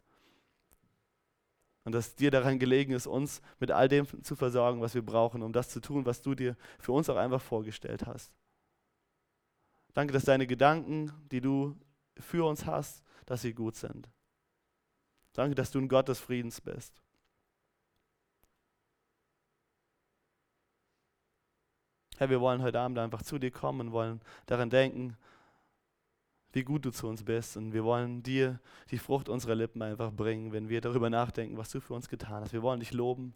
[1.85, 5.43] und dass dir daran gelegen ist, uns mit all dem zu versorgen, was wir brauchen,
[5.43, 8.33] um das zu tun, was du dir für uns auch einfach vorgestellt hast.
[9.93, 11.77] Danke, dass deine Gedanken, die du
[12.19, 14.11] für uns hast, dass sie gut sind.
[15.35, 17.01] Danke, dass du ein Gott des Friedens bist.
[22.17, 25.17] Herr, wir wollen heute Abend einfach zu dir kommen und wollen daran denken,
[26.55, 27.57] wie gut du zu uns bist.
[27.57, 31.71] Und wir wollen dir die Frucht unserer Lippen einfach bringen, wenn wir darüber nachdenken, was
[31.71, 32.53] du für uns getan hast.
[32.53, 33.35] Wir wollen dich loben,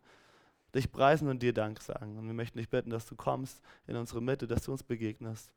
[0.74, 2.16] dich preisen und dir Dank sagen.
[2.16, 5.52] Und wir möchten dich bitten, dass du kommst in unsere Mitte, dass du uns begegnest.